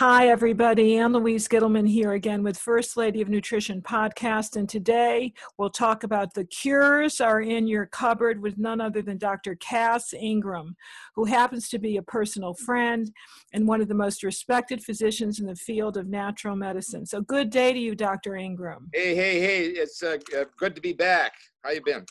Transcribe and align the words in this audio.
Hi, 0.00 0.28
everybody. 0.28 0.96
Ann 0.96 1.12
Louise 1.12 1.46
Gittleman 1.46 1.86
here 1.86 2.12
again 2.12 2.42
with 2.42 2.56
First 2.56 2.96
Lady 2.96 3.20
of 3.20 3.28
Nutrition 3.28 3.82
podcast. 3.82 4.56
And 4.56 4.66
today 4.66 5.34
we'll 5.58 5.68
talk 5.68 6.04
about 6.04 6.32
the 6.32 6.46
cures 6.46 7.20
are 7.20 7.42
in 7.42 7.66
your 7.66 7.84
cupboard 7.84 8.40
with 8.40 8.56
none 8.56 8.80
other 8.80 9.02
than 9.02 9.18
Dr. 9.18 9.56
Cass 9.56 10.14
Ingram, 10.14 10.74
who 11.14 11.26
happens 11.26 11.68
to 11.68 11.78
be 11.78 11.98
a 11.98 12.02
personal 12.02 12.54
friend 12.54 13.12
and 13.52 13.68
one 13.68 13.82
of 13.82 13.88
the 13.88 13.94
most 13.94 14.22
respected 14.22 14.82
physicians 14.82 15.38
in 15.38 15.44
the 15.44 15.54
field 15.54 15.98
of 15.98 16.06
natural 16.06 16.56
medicine. 16.56 17.04
So, 17.04 17.20
good 17.20 17.50
day 17.50 17.74
to 17.74 17.78
you, 17.78 17.94
Dr. 17.94 18.36
Ingram. 18.36 18.88
Hey, 18.94 19.14
hey, 19.14 19.38
hey! 19.38 19.64
It's 19.66 20.02
uh, 20.02 20.16
uh, 20.34 20.44
good 20.56 20.74
to 20.76 20.80
be 20.80 20.94
back. 20.94 21.34
How 21.62 21.72
you 21.72 21.82
been? 21.84 22.06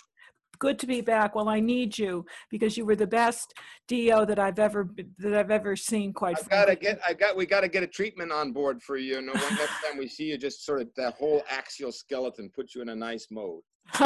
Good 0.59 0.77
to 0.79 0.87
be 0.87 1.01
back. 1.01 1.35
Well, 1.35 1.49
I 1.49 1.59
need 1.59 1.97
you 1.97 2.25
because 2.49 2.77
you 2.77 2.85
were 2.85 2.95
the 2.95 3.07
best 3.07 3.53
DO 3.87 4.25
that 4.25 4.39
I've 4.39 4.59
ever 4.59 4.89
that 5.17 5.33
I've 5.33 5.51
ever 5.51 5.75
seen. 5.75 6.13
Quite. 6.13 6.37
I 6.37 6.47
gotta 6.49 6.75
get. 6.75 6.99
I 7.07 7.13
got. 7.13 7.35
We 7.35 7.45
gotta 7.45 7.67
get 7.67 7.83
a 7.83 7.87
treatment 7.87 8.31
on 8.31 8.51
board 8.51 8.81
for 8.81 8.97
you. 8.97 9.15
You 9.15 9.21
know, 9.21 9.33
next 9.33 9.83
time 9.83 9.97
we 9.97 10.07
see 10.07 10.25
you, 10.25 10.37
just 10.37 10.65
sort 10.65 10.81
of 10.81 10.89
that 10.97 11.15
whole 11.15 11.43
axial 11.49 11.91
skeleton, 11.91 12.51
put 12.53 12.75
you 12.75 12.81
in 12.81 12.89
a 12.89 12.95
nice 12.95 13.27
mode. 13.31 13.61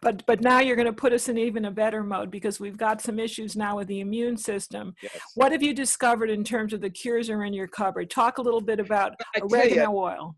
but 0.00 0.24
but 0.26 0.40
now 0.40 0.58
you're 0.58 0.74
going 0.74 0.86
to 0.86 0.92
put 0.92 1.12
us 1.12 1.28
in 1.28 1.38
even 1.38 1.66
a 1.66 1.70
better 1.70 2.02
mode 2.02 2.30
because 2.30 2.58
we've 2.58 2.76
got 2.76 3.00
some 3.00 3.18
issues 3.18 3.54
now 3.54 3.76
with 3.76 3.86
the 3.86 4.00
immune 4.00 4.36
system. 4.36 4.94
Yes. 5.02 5.20
What 5.34 5.52
have 5.52 5.62
you 5.62 5.72
discovered 5.72 6.30
in 6.30 6.42
terms 6.42 6.72
of 6.72 6.80
the 6.80 6.90
cures 6.90 7.30
are 7.30 7.44
in 7.44 7.52
your 7.52 7.68
cupboard? 7.68 8.10
Talk 8.10 8.38
a 8.38 8.42
little 8.42 8.60
bit 8.60 8.80
about 8.80 9.12
oregano 9.40 9.92
you, 9.92 9.96
oil. 9.96 10.36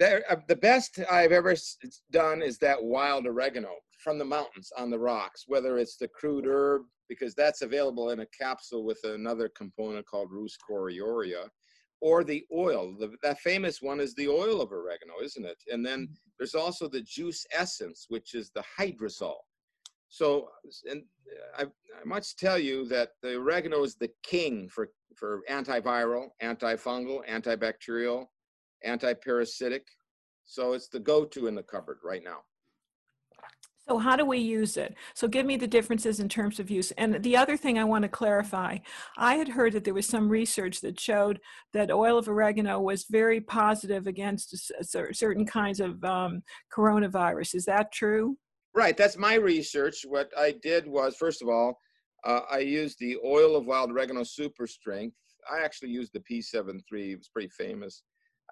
The, 0.00 0.22
uh, 0.30 0.36
the 0.48 0.56
best 0.56 0.98
I've 1.10 1.32
ever 1.32 1.54
done 2.10 2.42
is 2.42 2.58
that 2.58 2.82
wild 2.82 3.26
oregano 3.26 3.70
from 4.04 4.18
the 4.18 4.24
mountains 4.24 4.70
on 4.76 4.90
the 4.90 4.98
rocks, 4.98 5.44
whether 5.48 5.78
it's 5.78 5.96
the 5.96 6.08
crude 6.08 6.46
herb, 6.46 6.82
because 7.08 7.34
that's 7.34 7.62
available 7.62 8.10
in 8.10 8.20
a 8.20 8.26
capsule 8.26 8.84
with 8.84 9.00
another 9.04 9.48
component 9.48 10.06
called 10.06 10.28
Rhus 10.30 10.56
coriaria, 10.68 11.48
or 12.00 12.22
the 12.22 12.44
oil. 12.52 12.94
The, 12.98 13.14
that 13.22 13.40
famous 13.40 13.80
one 13.80 13.98
is 13.98 14.14
the 14.14 14.28
oil 14.28 14.60
of 14.60 14.72
oregano, 14.72 15.14
isn't 15.22 15.44
it? 15.44 15.56
And 15.72 15.84
then 15.84 16.02
mm-hmm. 16.02 16.12
there's 16.38 16.54
also 16.54 16.86
the 16.86 17.00
juice 17.00 17.46
essence, 17.50 18.06
which 18.08 18.34
is 18.34 18.50
the 18.50 18.62
hydrosol. 18.78 19.36
So, 20.08 20.48
and 20.88 21.02
I, 21.58 21.62
I 21.62 22.04
must 22.04 22.38
tell 22.38 22.58
you 22.58 22.86
that 22.88 23.10
the 23.22 23.36
oregano 23.36 23.82
is 23.82 23.96
the 23.96 24.10
king 24.22 24.68
for, 24.68 24.90
for 25.16 25.40
antiviral, 25.50 26.28
antifungal, 26.42 27.26
antibacterial, 27.28 28.26
antiparasitic. 28.86 29.82
So 30.44 30.74
it's 30.74 30.88
the 30.88 31.00
go-to 31.00 31.46
in 31.46 31.54
the 31.54 31.62
cupboard 31.62 31.98
right 32.04 32.22
now. 32.22 32.40
So 33.88 33.98
how 33.98 34.16
do 34.16 34.24
we 34.24 34.38
use 34.38 34.78
it? 34.78 34.94
So 35.14 35.28
give 35.28 35.44
me 35.44 35.56
the 35.58 35.66
differences 35.66 36.18
in 36.18 36.28
terms 36.28 36.58
of 36.58 36.70
use. 36.70 36.90
And 36.92 37.22
the 37.22 37.36
other 37.36 37.56
thing 37.56 37.78
I 37.78 37.84
want 37.84 38.02
to 38.02 38.08
clarify, 38.08 38.78
I 39.18 39.34
had 39.34 39.48
heard 39.48 39.74
that 39.74 39.84
there 39.84 39.92
was 39.92 40.06
some 40.06 40.28
research 40.28 40.80
that 40.80 40.98
showed 40.98 41.38
that 41.74 41.90
oil 41.90 42.16
of 42.16 42.28
oregano 42.28 42.80
was 42.80 43.04
very 43.04 43.42
positive 43.42 44.06
against 44.06 44.72
certain 44.82 45.44
kinds 45.44 45.80
of 45.80 46.02
um, 46.02 46.42
coronavirus. 46.74 47.56
Is 47.56 47.66
that 47.66 47.92
true? 47.92 48.38
Right, 48.74 48.96
that's 48.96 49.18
my 49.18 49.34
research. 49.34 50.04
What 50.06 50.30
I 50.36 50.54
did 50.62 50.86
was, 50.86 51.16
first 51.16 51.42
of 51.42 51.48
all, 51.48 51.78
uh, 52.24 52.40
I 52.50 52.60
used 52.60 52.98
the 52.98 53.18
oil 53.24 53.54
of 53.54 53.66
wild 53.66 53.90
oregano 53.90 54.24
super 54.24 54.66
strength. 54.66 55.16
I 55.52 55.62
actually 55.62 55.90
used 55.90 56.14
the 56.14 56.20
P73, 56.20 57.12
it 57.12 57.18
was 57.18 57.28
pretty 57.28 57.50
famous. 57.50 58.02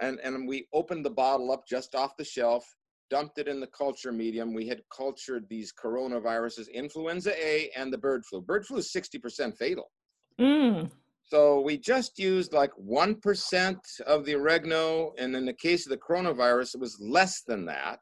And, 0.02 0.20
and 0.22 0.46
we 0.46 0.68
opened 0.74 1.06
the 1.06 1.10
bottle 1.10 1.50
up 1.50 1.66
just 1.66 1.94
off 1.94 2.16
the 2.18 2.24
shelf 2.24 2.66
dumped 3.12 3.36
it 3.36 3.46
in 3.46 3.60
the 3.60 3.66
culture 3.66 4.10
medium. 4.10 4.54
We 4.54 4.66
had 4.66 4.80
cultured 4.88 5.44
these 5.50 5.70
coronaviruses, 5.70 6.72
influenza 6.72 7.34
A 7.36 7.70
and 7.76 7.92
the 7.92 7.98
bird 7.98 8.24
flu. 8.24 8.40
Bird 8.40 8.64
flu 8.64 8.78
is 8.78 8.90
60% 8.90 9.54
fatal. 9.58 9.90
Mm. 10.40 10.90
So 11.26 11.60
we 11.60 11.76
just 11.76 12.18
used 12.18 12.54
like 12.54 12.70
1% 12.82 13.76
of 14.06 14.24
the 14.24 14.34
oregano. 14.34 15.12
And 15.18 15.36
in 15.36 15.44
the 15.44 15.52
case 15.52 15.84
of 15.84 15.90
the 15.90 15.98
coronavirus, 15.98 16.74
it 16.74 16.80
was 16.80 16.98
less 17.02 17.42
than 17.46 17.66
that. 17.66 18.00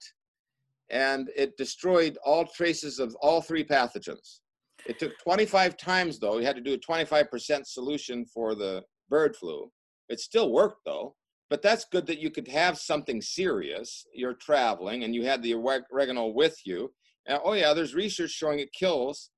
And 0.91 1.28
it 1.36 1.56
destroyed 1.56 2.16
all 2.25 2.44
traces 2.47 3.00
of 3.00 3.16
all 3.20 3.43
three 3.43 3.65
pathogens. 3.65 4.38
It 4.87 5.00
took 5.00 5.19
25 5.25 5.76
times, 5.76 6.20
though. 6.20 6.37
We 6.37 6.44
had 6.44 6.56
to 6.56 6.62
do 6.62 6.75
a 6.75 6.78
25% 6.78 7.66
solution 7.66 8.25
for 8.26 8.54
the 8.54 8.84
bird 9.09 9.34
flu. 9.34 9.72
It 10.09 10.20
still 10.20 10.53
worked, 10.53 10.84
though 10.87 11.16
but 11.50 11.62
that's 11.62 11.84
good 11.84 12.06
that 12.06 12.21
you 12.21 12.31
could 12.31 12.49
have 12.49 12.78
something 12.78 13.21
serious. 13.21 14.06
You're 14.15 14.34
traveling 14.34 15.03
and 15.03 15.15
you 15.15 15.25
had 15.25 15.43
the 15.43 15.55
oregano 15.55 16.28
with 16.28 16.56
you. 16.65 16.93
And, 17.27 17.41
oh 17.44 17.55
yeah, 17.55 17.75
there's 17.75 17.94
research 17.94 18.31
showing 18.31 18.61
it 18.61 18.72
kills. 18.72 19.31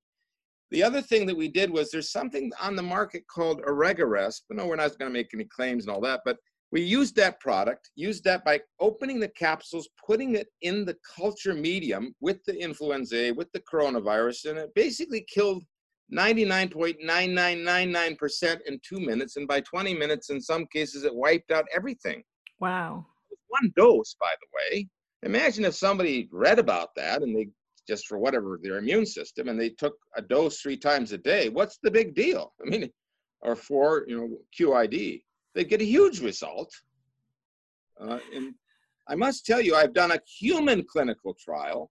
The 0.71 0.83
other 0.83 1.01
thing 1.01 1.27
that 1.27 1.37
we 1.37 1.49
did 1.49 1.71
was 1.71 1.91
there's 1.91 2.13
something 2.13 2.53
on 2.61 2.77
the 2.77 2.83
market 2.83 3.25
called 3.29 3.63
Oregaresp. 3.63 4.43
But 4.49 4.59
no, 4.59 4.67
we're 4.67 4.77
not 4.77 4.97
going 4.99 5.11
to 5.11 5.19
make 5.19 5.31
any 5.33 5.45
claims 5.45 5.87
and 5.87 5.95
all 5.95 6.01
that. 6.03 6.21
But 6.25 6.37
we 6.71 6.83
used 6.83 7.17
that 7.17 7.41
product, 7.41 7.91
used 7.97 8.25
that 8.25 8.45
by 8.45 8.61
opening 8.81 9.19
the 9.19 9.29
capsules, 9.29 9.89
putting 10.07 10.35
it 10.37 10.49
in 10.63 10.85
the 10.85 10.97
culture 11.17 11.55
medium 11.55 12.15
with 12.21 12.43
the 12.45 12.59
influenza 12.59 13.33
with 13.35 13.53
the 13.53 13.61
coronavirus, 13.61 14.51
and 14.51 14.59
it 14.59 14.75
basically 14.75 15.27
killed 15.33 15.63
99.9999% 16.13 18.61
in 18.67 18.79
two 18.87 19.01
minutes. 19.01 19.37
And 19.37 19.49
by 19.49 19.61
20 19.61 19.95
minutes, 19.95 20.29
in 20.31 20.41
some 20.41 20.67
cases, 20.67 21.03
it 21.05 21.15
wiped 21.15 21.51
out 21.51 21.67
everything. 21.75 22.23
Wow. 22.61 23.07
One 23.49 23.73
dose, 23.77 24.15
by 24.21 24.35
the 24.41 24.47
way. 24.55 24.89
Imagine 25.25 25.65
if 25.65 25.75
somebody 25.75 26.29
read 26.33 26.59
about 26.59 26.95
that 26.97 27.23
and 27.23 27.37
they 27.37 27.49
just 27.89 28.07
for 28.07 28.19
whatever 28.19 28.61
their 28.63 28.79
immune 28.79 29.07
system 29.07 29.49
and 29.49 29.61
they 29.61 29.71
took 29.71 29.95
a 30.17 30.23
dose 30.23 30.61
three 30.61 30.77
times 30.77 31.11
a 31.13 31.19
day. 31.19 31.49
What's 31.49 31.79
the 31.83 31.91
big 31.91 32.15
deal? 32.15 32.53
I 32.65 32.69
mean, 32.69 32.89
or 33.41 33.57
for, 33.57 34.05
you 34.07 34.17
know, 34.17 34.29
QID, 34.59 35.23
they 35.55 35.65
get 35.65 35.81
a 35.81 35.85
huge 35.85 36.21
result. 36.21 36.73
Uh, 38.01 38.19
and 38.35 38.55
I 39.09 39.17
must 39.17 39.45
tell 39.45 39.61
you, 39.61 39.75
I've 39.75 39.95
done 39.95 40.13
a 40.13 40.21
human 40.27 40.85
clinical 40.85 41.35
trial 41.35 41.91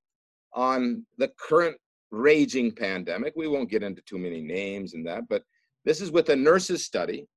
on 0.54 1.06
the 1.18 1.30
current 1.40 1.78
raging 2.12 2.72
pandemic. 2.72 3.34
We 3.36 3.48
won't 3.48 3.70
get 3.70 3.84
into 3.84 4.02
too 4.04 4.18
many 4.18 4.42
names 4.42 4.94
and 4.94 5.06
that, 5.08 5.24
but 5.30 5.44
this 5.86 6.02
is 6.02 6.12
with 6.12 6.30
a 6.30 6.36
nurses 6.36 6.86
study. 6.86 7.28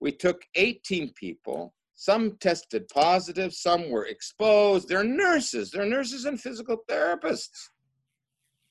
We 0.00 0.12
took 0.12 0.42
18 0.54 1.12
people. 1.14 1.74
Some 1.94 2.36
tested 2.40 2.86
positive, 2.88 3.54
some 3.54 3.90
were 3.90 4.06
exposed. 4.06 4.88
They're 4.88 5.02
nurses. 5.02 5.70
They're 5.70 5.86
nurses 5.86 6.26
and 6.26 6.38
physical 6.38 6.78
therapists. 6.90 7.70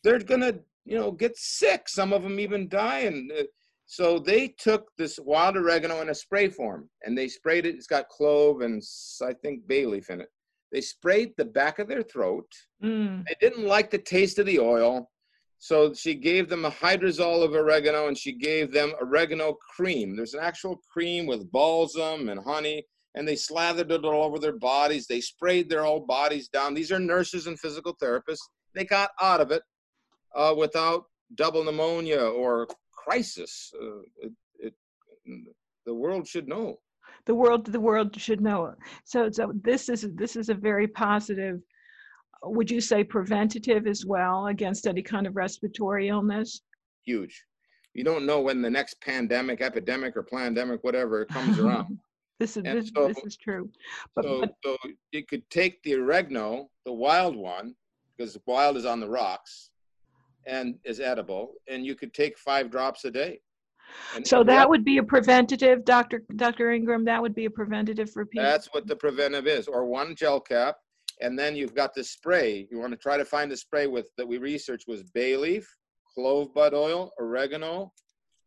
They're 0.03 0.19
gonna, 0.19 0.53
you 0.85 0.95
know, 0.95 1.11
get 1.11 1.35
sick. 1.35 1.89
Some 1.89 2.13
of 2.13 2.21
them 2.21 2.39
even 2.39 2.69
die. 2.69 2.99
And 2.99 3.31
uh, 3.31 3.43
so 3.87 4.19
they 4.19 4.49
took 4.49 4.91
this 4.97 5.19
wild 5.19 5.57
oregano 5.57 6.01
in 6.01 6.09
a 6.09 6.15
spray 6.15 6.49
form 6.49 6.87
and 7.03 7.17
they 7.17 7.27
sprayed 7.27 7.65
it. 7.65 7.73
It's 7.73 7.87
got 7.87 8.09
clove 8.09 8.61
and 8.61 8.83
I 9.23 9.33
think 9.33 9.67
bay 9.67 9.87
leaf 9.87 10.11
in 10.11 10.21
it. 10.21 10.29
They 10.71 10.81
sprayed 10.81 11.33
the 11.37 11.45
back 11.45 11.79
of 11.79 11.87
their 11.87 12.03
throat. 12.03 12.51
Mm. 12.83 13.25
They 13.25 13.35
didn't 13.39 13.65
like 13.65 13.89
the 13.89 13.97
taste 13.97 14.37
of 14.37 14.45
the 14.45 14.59
oil. 14.59 15.09
So 15.65 15.91
she 15.93 16.13
gave 16.13 16.47
them 16.47 16.63
a 16.63 16.69
hydrosol 16.69 17.43
of 17.43 17.55
oregano 17.55 18.07
and 18.07 18.15
she 18.15 18.33
gave 18.33 18.71
them 18.71 18.93
oregano 19.01 19.57
cream. 19.75 20.15
There's 20.15 20.35
an 20.35 20.43
actual 20.43 20.79
cream 20.93 21.25
with 21.25 21.51
balsam 21.51 22.29
and 22.29 22.39
honey, 22.39 22.85
and 23.15 23.27
they 23.27 23.35
slathered 23.35 23.91
it 23.91 24.05
all 24.05 24.23
over 24.23 24.37
their 24.37 24.59
bodies. 24.59 25.07
They 25.07 25.21
sprayed 25.21 25.67
their 25.67 25.83
whole 25.83 26.05
bodies 26.05 26.49
down. 26.49 26.75
These 26.75 26.91
are 26.91 26.99
nurses 26.99 27.47
and 27.47 27.59
physical 27.59 27.95
therapists. 27.95 28.47
They 28.75 28.85
got 28.85 29.09
out 29.19 29.41
of 29.41 29.49
it 29.49 29.63
uh, 30.35 30.53
without 30.55 31.05
double 31.33 31.63
pneumonia 31.63 32.21
or 32.21 32.67
crisis. 32.91 33.73
Uh, 33.73 34.01
it, 34.21 34.33
it, 34.59 34.73
the 35.87 35.95
world 35.95 36.27
should 36.27 36.47
know. 36.47 36.77
The 37.25 37.33
world, 37.33 37.65
the 37.65 37.79
world 37.79 38.15
should 38.21 38.39
know. 38.39 38.75
So, 39.03 39.31
so 39.31 39.51
this 39.63 39.89
is 39.89 40.09
this 40.13 40.35
is 40.35 40.49
a 40.49 40.53
very 40.53 40.87
positive 40.87 41.59
would 42.45 42.69
you 42.69 42.81
say 42.81 43.03
preventative 43.03 43.87
as 43.87 44.05
well 44.05 44.47
against 44.47 44.87
any 44.87 45.01
kind 45.01 45.27
of 45.27 45.35
respiratory 45.35 46.09
illness? 46.09 46.61
Huge. 47.05 47.43
You 47.93 48.03
don't 48.03 48.25
know 48.25 48.41
when 48.41 48.61
the 48.61 48.69
next 48.69 48.99
pandemic, 49.01 49.61
epidemic, 49.61 50.17
or 50.17 50.23
pandemic, 50.23 50.83
whatever, 50.83 51.25
comes 51.25 51.59
around. 51.59 51.97
this 52.39 52.57
is 52.57 52.63
this, 52.63 52.91
so, 52.93 53.07
this, 53.07 53.23
is 53.23 53.37
true. 53.37 53.69
But, 54.15 54.25
so, 54.25 54.39
but, 54.41 54.53
so 54.63 54.77
you 55.11 55.25
could 55.25 55.49
take 55.49 55.81
the 55.83 55.95
oregano, 55.95 56.69
the 56.85 56.93
wild 56.93 57.35
one, 57.35 57.75
because 58.17 58.37
wild 58.45 58.77
is 58.77 58.85
on 58.85 58.99
the 58.99 59.09
rocks, 59.09 59.69
and 60.45 60.75
is 60.83 60.99
edible, 60.99 61.53
and 61.67 61.85
you 61.85 61.95
could 61.95 62.13
take 62.13 62.37
five 62.37 62.69
drops 62.69 63.05
a 63.05 63.11
day. 63.11 63.39
And 64.15 64.25
so 64.25 64.43
that 64.43 64.67
would 64.67 64.83
be 64.83 64.97
a 64.97 65.03
preventative, 65.03 65.85
Dr. 65.85 66.23
Dr. 66.35 66.71
Ingram. 66.71 67.05
That 67.05 67.21
would 67.21 67.35
be 67.35 67.45
a 67.45 67.49
preventative 67.49 68.09
for 68.09 68.25
people. 68.25 68.43
That's 68.43 68.67
what 68.73 68.87
the 68.87 68.95
preventive 68.95 69.47
is, 69.47 69.67
or 69.67 69.85
one 69.85 70.15
gel 70.15 70.39
cap 70.39 70.77
and 71.21 71.37
then 71.39 71.55
you've 71.55 71.75
got 71.75 71.93
the 71.93 72.03
spray. 72.03 72.67
You 72.69 72.79
want 72.79 72.91
to 72.91 72.97
try 72.97 73.17
to 73.17 73.25
find 73.25 73.51
the 73.51 73.57
spray 73.57 73.87
with 73.87 74.09
that 74.17 74.27
we 74.27 74.37
researched 74.37 74.87
was 74.87 75.03
bay 75.03 75.37
leaf, 75.37 75.67
clove 76.13 76.53
bud 76.53 76.73
oil, 76.73 77.11
oregano, 77.19 77.93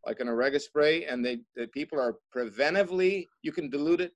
like 0.07 0.21
an 0.21 0.29
oregano 0.29 0.59
spray, 0.59 1.05
and 1.05 1.25
they 1.25 1.39
the 1.57 1.67
people 1.69 1.99
are 2.01 2.17
preventively. 2.35 3.27
You 3.43 3.53
can 3.53 3.71
dilute 3.71 4.01
it 4.01 4.13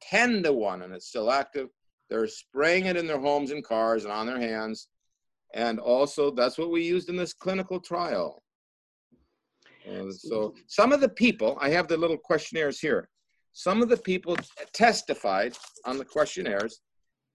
ten 0.00 0.42
to 0.44 0.52
one, 0.52 0.82
and 0.82 0.94
it's 0.94 1.08
still 1.08 1.30
active. 1.30 1.68
They're 2.08 2.28
spraying 2.28 2.86
it 2.86 2.96
in 2.96 3.06
their 3.06 3.20
homes 3.20 3.50
and 3.50 3.64
cars 3.64 4.04
and 4.04 4.12
on 4.12 4.26
their 4.26 4.40
hands, 4.40 4.88
and 5.54 5.80
also 5.80 6.30
that's 6.30 6.58
what 6.58 6.70
we 6.70 6.84
used 6.84 7.08
in 7.08 7.16
this 7.16 7.32
clinical 7.32 7.80
trial. 7.80 8.42
Uh, 9.88 10.10
so 10.10 10.54
some 10.66 10.92
of 10.92 11.00
the 11.00 11.08
people, 11.08 11.56
I 11.60 11.70
have 11.70 11.86
the 11.88 11.96
little 11.96 12.18
questionnaires 12.18 12.80
here. 12.80 13.08
some 13.52 13.80
of 13.80 13.88
the 13.88 13.96
people 13.96 14.36
testified 14.74 15.56
on 15.86 15.96
the 15.96 16.04
questionnaires 16.04 16.80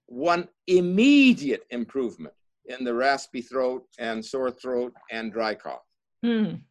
one 0.08 0.48
immediate 0.68 1.64
improvement 1.70 2.34
in 2.66 2.84
the 2.84 2.94
raspy 2.94 3.42
throat 3.42 3.84
and 4.00 4.24
sore 4.24 4.52
throat 4.52 4.94
and 5.12 5.32
dry 5.32 5.56
cough. 5.56 5.86
Mm. 6.26 6.62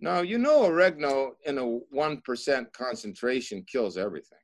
Now, 0.00 0.20
you 0.20 0.38
know, 0.38 0.64
oregano 0.64 1.36
in 1.46 1.58
a 1.58 1.80
1% 1.94 2.72
concentration 2.72 3.64
kills 3.70 3.96
everything. 3.96 4.38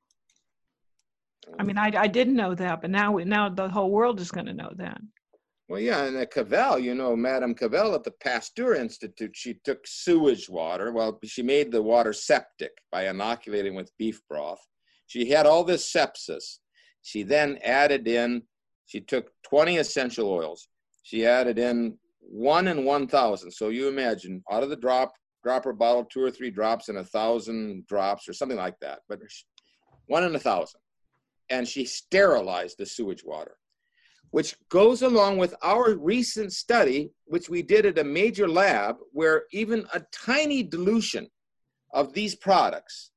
I 1.59 1.65
mean, 1.65 1.77
I, 1.77 1.93
I 1.97 2.06
didn't 2.06 2.37
know 2.37 2.55
that, 2.55 2.81
but 2.81 2.91
now 2.91 3.17
now 3.17 3.49
the 3.49 3.69
whole 3.69 3.91
world 3.91 4.21
is 4.21 4.31
going 4.31 4.47
to 4.47 4.55
know 4.55 4.73
that. 4.77 5.00
Well, 5.69 5.81
yeah, 5.81 6.05
and 6.05 6.17
at 6.17 6.33
Cavell, 6.33 6.79
you 6.79 6.94
know, 6.94 7.17
Madame 7.17 7.55
Cavell 7.55 7.94
at 7.94 8.05
the 8.05 8.11
Pasteur 8.11 8.75
Institute, 8.75 9.35
she 9.35 9.55
took 9.65 9.87
sewage 9.87 10.49
water. 10.49 10.93
Well, 10.93 11.19
she 11.25 11.43
made 11.43 11.73
the 11.73 11.83
water 11.83 12.12
septic 12.12 12.73
by 12.91 13.09
inoculating 13.09 13.75
with 13.75 13.97
beef 13.99 14.21
broth. 14.29 14.61
She 15.06 15.29
had 15.31 15.47
all 15.47 15.65
this 15.65 15.91
sepsis. 15.91 16.59
She 17.02 17.22
then 17.22 17.58
added 17.62 18.06
in, 18.08 18.43
she 18.87 19.00
took 19.00 19.31
20 19.44 19.78
essential 19.78 20.28
oils. 20.31 20.69
She 21.02 21.26
added 21.26 21.58
in 21.58 21.99
one 22.20 22.69
in 22.69 22.84
1,000. 22.84 23.50
So 23.50 23.69
you 23.69 23.88
imagine 23.88 24.43
out 24.50 24.62
of 24.62 24.70
the 24.70 24.76
drop, 24.76 25.12
dropper 25.43 25.72
bottle, 25.72 26.04
two 26.04 26.22
or 26.22 26.31
three 26.31 26.50
drops 26.50 26.88
in 26.88 26.96
a 26.96 27.04
thousand 27.04 27.87
drops 27.87 28.28
or 28.28 28.32
something 28.32 28.56
like 28.56 28.78
that, 28.81 29.00
but 29.08 29.20
one 30.06 30.25
in 30.25 30.34
a 30.34 30.38
thousand. 30.38 30.81
And 31.50 31.66
she 31.66 31.84
sterilized 31.84 32.78
the 32.78 32.87
sewage 32.87 33.25
water, 33.25 33.56
which 34.31 34.55
goes 34.69 35.02
along 35.02 35.38
with 35.38 35.55
our 35.62 35.94
recent 35.96 36.52
study, 36.52 37.10
which 37.25 37.50
we 37.50 37.62
did 37.62 37.84
at 37.84 37.98
a 37.98 38.05
major 38.05 38.48
lab, 38.48 38.96
where 39.10 39.44
even 39.52 39.87
a 39.93 40.02
tiny 40.12 40.62
dilution 40.62 41.28
of 41.93 42.14
these 42.14 42.37
products, 42.37 43.10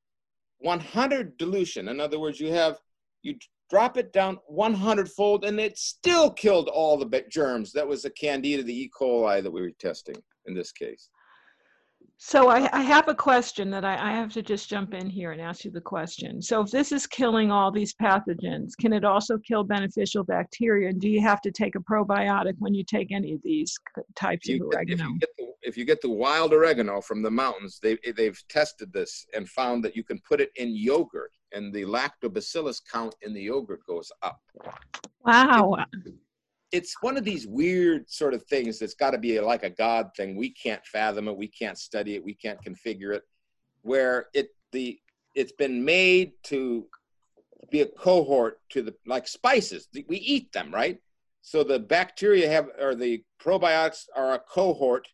100 0.60 1.38
dilution, 1.38 1.88
in 1.90 2.00
other 2.00 2.20
words, 2.20 2.40
you 2.40 2.52
have, 2.52 2.80
you 3.22 3.36
drop 3.70 3.98
it 3.98 4.14
down 4.14 4.38
100 4.48 5.10
fold 5.10 5.46
and 5.46 5.60
it 5.60 5.78
still 5.78 6.30
killed 6.32 6.70
all 6.70 6.98
the 6.98 7.24
germs. 7.30 7.72
That 7.74 7.88
was 7.88 8.04
the 8.04 8.10
candida, 8.12 8.64
the 8.64 8.74
E. 8.84 8.90
coli 8.98 9.42
that 9.42 9.52
we 9.52 9.62
were 9.62 9.72
testing 9.80 10.16
in 10.46 10.54
this 10.54 10.72
case. 10.72 11.10
So 12.18 12.48
I, 12.48 12.70
I 12.72 12.82
have 12.82 13.10
a 13.10 13.16
question 13.16 13.70
that 13.72 13.84
I, 13.84 13.96
I 13.96 14.12
have 14.14 14.32
to 14.34 14.42
just 14.42 14.70
jump 14.70 14.94
in 14.94 15.10
here 15.10 15.34
and 15.34 15.42
ask 15.42 15.66
you 15.66 15.72
the 15.72 15.82
question. 15.82 16.42
So 16.42 16.62
if 16.62 16.72
this 16.72 16.94
is 16.94 17.06
killing 17.06 17.52
all 17.52 17.72
these 17.72 17.94
pathogens, 17.94 18.72
can 18.80 18.94
it 18.94 19.04
also 19.04 19.38
kill 19.40 19.64
beneficial 19.66 20.24
bacteria? 20.24 20.90
And 20.90 21.02
do 21.02 21.10
you 21.10 21.22
have 21.22 21.42
to 21.42 21.52
take 21.52 21.76
a 21.76 21.80
probiotic 21.80 22.54
when 22.60 22.74
you 22.74 22.86
take 22.86 23.12
any 23.12 23.34
of 23.34 23.42
these 23.44 23.76
types 24.16 24.48
You- 24.48 24.56
of 24.66 24.70
If 24.72 24.76
oregano? 24.76 25.10
you, 25.10 25.20
get 25.20 25.30
the, 25.38 25.48
if 25.64 25.78
you 25.78 25.84
get 25.84 26.02
the 26.02 26.10
wild 26.10 26.54
oregano 26.54 27.02
from 27.02 27.22
the 27.22 27.32
mountains, 27.32 27.80
they, 27.84 27.98
they've 28.16 28.42
tested 28.48 28.94
this 28.94 29.26
and 29.36 29.50
found 29.50 29.84
that 29.84 29.96
you 29.96 30.04
can 30.04 30.20
put 30.28 30.40
it 30.40 30.52
in 30.56 30.74
yogurt 30.74 31.32
and 31.56 31.74
the 31.74 31.86
lactobacillus 31.86 32.82
count 32.92 33.16
in 33.22 33.34
the 33.34 33.42
yogurt 33.42 33.86
goes 33.88 34.12
up. 34.22 34.40
Wow. 35.26 35.78
it's 36.72 36.96
one 37.02 37.18
of 37.18 37.24
these 37.24 37.48
weird 37.48 38.08
sort 38.10 38.34
of 38.34 38.44
things 38.44 38.78
that's 38.78 38.94
got 38.94 39.12
to 39.12 39.18
be 39.18 39.40
like 39.40 39.64
a 39.64 39.70
god 39.70 40.10
thing. 40.16 40.36
We 40.36 40.52
can't 40.52 40.86
fathom 40.86 41.28
it. 41.28 41.38
We 41.38 41.48
can't 41.48 41.78
study 41.78 42.16
it. 42.16 42.24
We 42.24 42.36
can't 42.36 42.60
configure 42.64 43.16
it. 43.16 43.24
Where 43.82 44.28
it 44.34 44.50
the 44.72 45.00
it's 45.34 45.54
been 45.54 45.84
made 45.84 46.34
to 46.44 46.86
be 47.72 47.82
a 47.82 47.86
cohort 47.86 48.60
to 48.70 48.82
the 48.82 48.94
like 49.08 49.28
spices. 49.28 49.88
We 50.08 50.18
eat 50.18 50.52
them 50.52 50.74
right? 50.74 51.00
So 51.42 51.64
the 51.64 51.80
bacteria 51.80 52.50
have 52.50 52.70
or 52.80 52.96
the 52.96 53.24
probiotics 53.42 54.06
are 54.16 54.34
a 54.34 54.40
cohort 54.40 55.08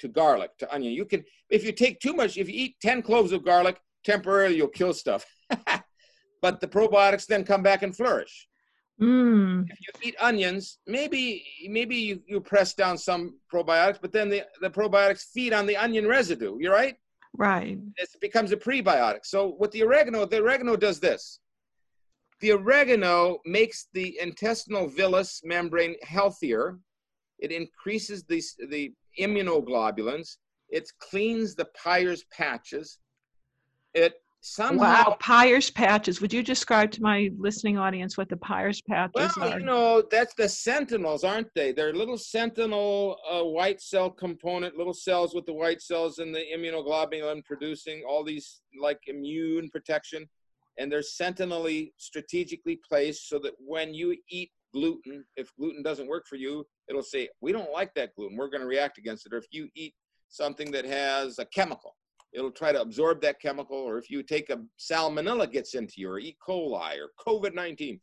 to 0.00 0.08
garlic 0.08 0.56
to 0.58 0.74
onion. 0.74 0.92
You 0.92 1.04
can 1.04 1.24
if 1.48 1.64
you 1.64 1.72
take 1.72 2.00
too 2.00 2.14
much 2.14 2.36
if 2.36 2.48
you 2.48 2.54
eat 2.54 2.76
10 2.82 3.02
cloves 3.02 3.32
of 3.32 3.44
garlic 3.44 3.80
temporarily 4.04 4.56
you'll 4.56 4.68
kill 4.68 4.92
stuff 4.92 5.24
but 6.44 6.60
the 6.60 6.68
probiotics 6.68 7.26
then 7.26 7.42
come 7.42 7.62
back 7.62 7.82
and 7.82 7.96
flourish 7.96 8.36
Mm. 9.00 9.68
if 9.72 9.78
you 9.80 9.92
eat 10.08 10.16
onions, 10.20 10.78
maybe 10.86 11.44
maybe 11.78 11.96
you, 11.96 12.22
you 12.30 12.40
press 12.40 12.74
down 12.74 12.96
some 12.96 13.22
probiotics, 13.52 14.00
but 14.00 14.12
then 14.12 14.28
the, 14.28 14.40
the 14.60 14.70
probiotics 14.70 15.24
feed 15.34 15.52
on 15.52 15.66
the 15.66 15.76
onion 15.76 16.06
residue. 16.06 16.56
You're 16.60 16.78
right. 16.82 16.96
Right. 17.36 17.76
It 17.96 18.08
becomes 18.20 18.52
a 18.52 18.56
prebiotic. 18.56 19.22
So 19.24 19.56
with 19.58 19.72
the 19.72 19.82
oregano, 19.82 20.26
the 20.26 20.40
oregano 20.40 20.76
does 20.76 21.00
this. 21.00 21.40
The 22.40 22.52
oregano 22.52 23.40
makes 23.44 23.88
the 23.98 24.16
intestinal 24.26 24.86
villus 24.88 25.40
membrane 25.42 25.96
healthier. 26.04 26.78
It 27.40 27.50
increases 27.50 28.22
the, 28.30 28.40
the 28.70 28.92
immunoglobulins. 29.18 30.36
It 30.68 30.86
cleans 31.00 31.56
the 31.56 31.68
Peyer's 31.82 32.22
patches. 32.38 32.98
It 33.92 34.14
somehow 34.44 34.78
Wow. 34.78 35.16
Peyer's 35.20 35.70
patches. 35.70 36.20
Would 36.20 36.32
you 36.32 36.42
describe 36.42 36.90
to 36.92 37.02
my 37.02 37.30
listening 37.38 37.78
audience 37.78 38.18
what 38.18 38.28
the 38.28 38.36
Peyer's 38.36 38.82
patches 38.82 39.34
Well, 39.38 39.54
are? 39.54 39.58
you 39.58 39.64
know, 39.64 40.02
that's 40.10 40.34
the 40.34 40.48
sentinels, 40.48 41.24
aren't 41.24 41.48
they? 41.54 41.72
They're 41.72 41.94
little 41.94 42.18
sentinel 42.18 43.16
uh, 43.30 43.42
white 43.42 43.80
cell 43.80 44.10
component, 44.10 44.76
little 44.76 44.92
cells 44.92 45.34
with 45.34 45.46
the 45.46 45.54
white 45.54 45.80
cells 45.80 46.18
and 46.18 46.34
the 46.34 46.44
immunoglobulin 46.54 47.42
producing 47.46 48.02
all 48.06 48.22
these 48.22 48.60
like 48.78 49.00
immune 49.06 49.70
protection. 49.70 50.28
And 50.78 50.92
they're 50.92 51.00
sentinelly 51.00 51.92
strategically 51.96 52.78
placed 52.86 53.28
so 53.30 53.38
that 53.38 53.54
when 53.58 53.94
you 53.94 54.14
eat 54.28 54.50
gluten, 54.74 55.24
if 55.36 55.50
gluten 55.58 55.82
doesn't 55.82 56.06
work 56.08 56.26
for 56.28 56.36
you, 56.36 56.66
it'll 56.90 57.02
say, 57.02 57.30
We 57.40 57.52
don't 57.52 57.72
like 57.72 57.94
that 57.94 58.14
gluten. 58.14 58.36
We're 58.36 58.50
going 58.50 58.60
to 58.60 58.66
react 58.66 58.98
against 58.98 59.24
it. 59.24 59.32
Or 59.32 59.38
if 59.38 59.46
you 59.50 59.68
eat 59.74 59.94
something 60.28 60.70
that 60.72 60.84
has 60.84 61.38
a 61.38 61.46
chemical, 61.46 61.94
it'll 62.34 62.50
try 62.50 62.72
to 62.72 62.80
absorb 62.80 63.20
that 63.22 63.40
chemical. 63.40 63.76
Or 63.76 63.98
if 63.98 64.10
you 64.10 64.22
take 64.22 64.50
a 64.50 64.60
salmonella 64.78 65.50
gets 65.50 65.74
into 65.74 65.94
you, 65.96 66.10
or 66.10 66.18
E. 66.18 66.36
coli, 66.46 66.96
or 66.98 67.10
COVID 67.26 67.54
19, 67.54 68.00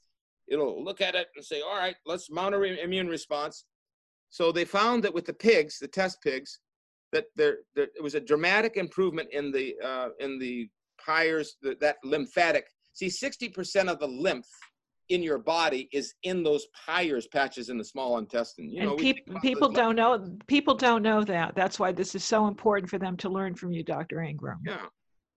it'll 0.48 0.84
look 0.84 1.02
at 1.02 1.16
it 1.16 1.28
and 1.36 1.46
say, 1.46 1.62
all 1.62 1.78
right, 1.78 1.96
let's 2.06 2.30
mount 2.30 2.56
an 2.56 2.64
immune 2.64 3.08
response. 3.08 3.66
So 4.30 4.52
they 4.52 4.66
found 4.66 5.04
that 5.04 5.14
with 5.14 5.26
the 5.26 5.34
pigs, 5.34 5.78
the 5.80 5.88
test 5.88 6.22
pigs, 6.22 6.60
that 7.12 7.26
there, 7.36 7.58
there 7.76 7.88
it 7.96 8.02
was 8.02 8.16
a 8.16 8.22
dramatic 8.22 8.78
improvement 8.78 9.30
in 9.32 9.52
the 9.52 9.76
uh, 9.84 10.10
in 10.20 10.40
the 10.40 10.70
Peyer's, 11.06 11.58
the, 11.62 11.76
that 11.82 11.98
lymphatic. 12.04 12.66
See, 12.94 13.08
60% 13.08 13.88
of 13.88 14.00
the 14.00 14.08
lymph 14.08 14.46
in 15.12 15.22
your 15.22 15.38
body 15.38 15.90
is 15.92 16.14
in 16.24 16.42
those 16.42 16.66
Peyer's 16.88 17.28
patches 17.28 17.70
in 17.70 17.78
the 17.78 17.84
small 17.84 18.18
intestine. 18.18 18.70
You 18.70 18.84
know, 18.84 18.92
and 18.92 19.00
think 19.00 19.22
about 19.28 19.42
people 19.42 19.70
don't 19.70 19.96
know 19.98 20.38
people 20.48 20.74
don't 20.74 21.04
know 21.04 21.24
that. 21.26 21.54
That's 21.54 21.78
why 21.78 21.92
this 21.92 22.16
is 22.16 22.24
so 22.24 22.48
important 22.48 22.90
for 22.90 22.98
them 22.98 23.18
to 23.18 23.30
learn 23.30 23.54
from 23.54 23.74
you, 23.74 23.84
Dr. 23.84 24.22
Ingram. 24.22 24.60
Yeah, 24.66 24.86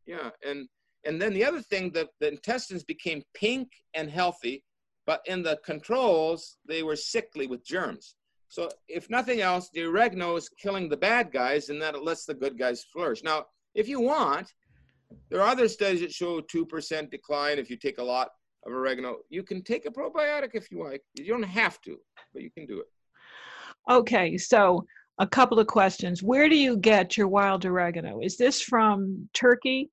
yeah, 0.06 0.30
and 0.48 0.68
and 1.04 1.20
then 1.20 1.34
the 1.34 1.44
other 1.44 1.60
thing, 1.60 1.90
that 1.90 2.08
the 2.20 2.28
intestines 2.28 2.84
became 2.84 3.22
pink 3.34 3.68
and 3.94 4.08
healthy, 4.08 4.62
but 5.06 5.20
in 5.26 5.42
the 5.42 5.58
controls 5.64 6.56
they 6.66 6.84
were 6.84 6.96
sickly 6.96 7.48
with 7.48 7.66
germs. 7.66 8.14
So 8.48 8.70
if 8.86 9.10
nothing 9.10 9.40
else, 9.40 9.70
the 9.74 9.82
oregano 9.82 10.36
is 10.36 10.48
killing 10.48 10.88
the 10.88 10.96
bad 10.96 11.32
guys, 11.32 11.68
and 11.68 11.82
that 11.82 11.96
it 11.96 12.04
lets 12.04 12.26
the 12.26 12.34
good 12.34 12.56
guys 12.56 12.84
flourish. 12.92 13.24
Now, 13.24 13.46
if 13.74 13.88
you 13.88 14.00
want, 14.00 14.52
there 15.30 15.40
are 15.40 15.48
other 15.48 15.66
studies 15.66 16.00
that 16.00 16.12
show 16.12 16.40
two 16.40 16.64
percent 16.64 17.10
decline 17.10 17.58
if 17.58 17.68
you 17.68 17.76
take 17.76 17.98
a 17.98 18.04
lot 18.04 18.28
of 18.66 18.72
oregano. 18.72 19.18
You 19.30 19.42
can 19.42 19.62
take 19.62 19.86
a 19.86 19.90
probiotic 19.90 20.50
if 20.54 20.70
you 20.70 20.82
like. 20.82 21.02
You 21.14 21.26
don't 21.26 21.42
have 21.42 21.80
to, 21.82 21.98
but 22.32 22.42
you 22.42 22.50
can 22.50 22.66
do 22.66 22.80
it. 22.80 22.86
Okay, 23.90 24.38
so 24.38 24.84
a 25.18 25.26
couple 25.26 25.58
of 25.58 25.66
questions. 25.66 26.22
Where 26.22 26.48
do 26.48 26.56
you 26.56 26.76
get 26.76 27.16
your 27.16 27.28
wild 27.28 27.64
oregano? 27.64 28.20
Is 28.20 28.36
this 28.36 28.60
from 28.60 29.28
Turkey? 29.34 29.90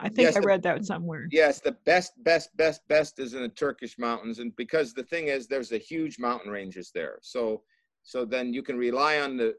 I 0.00 0.08
think 0.08 0.26
Yes, 0.26 0.36
I 0.36 0.40
read 0.40 0.62
that 0.64 0.84
somewhere. 0.84 1.28
Yes, 1.30 1.60
the 1.60 1.76
best, 1.84 2.12
best, 2.24 2.54
best, 2.56 2.86
best 2.88 3.18
is 3.18 3.34
in 3.34 3.42
the 3.42 3.48
Turkish 3.48 3.96
mountains, 3.98 4.40
and 4.40 4.54
because 4.56 4.92
the 4.92 5.04
thing 5.04 5.28
is, 5.28 5.46
there's 5.46 5.72
a 5.72 5.78
huge 5.78 6.18
mountain 6.18 6.50
ranges 6.50 6.90
there. 6.92 7.18
So, 7.22 7.62
so 8.02 8.24
then 8.24 8.52
you 8.52 8.62
can 8.62 8.76
rely 8.76 9.20
on 9.20 9.36
the 9.36 9.54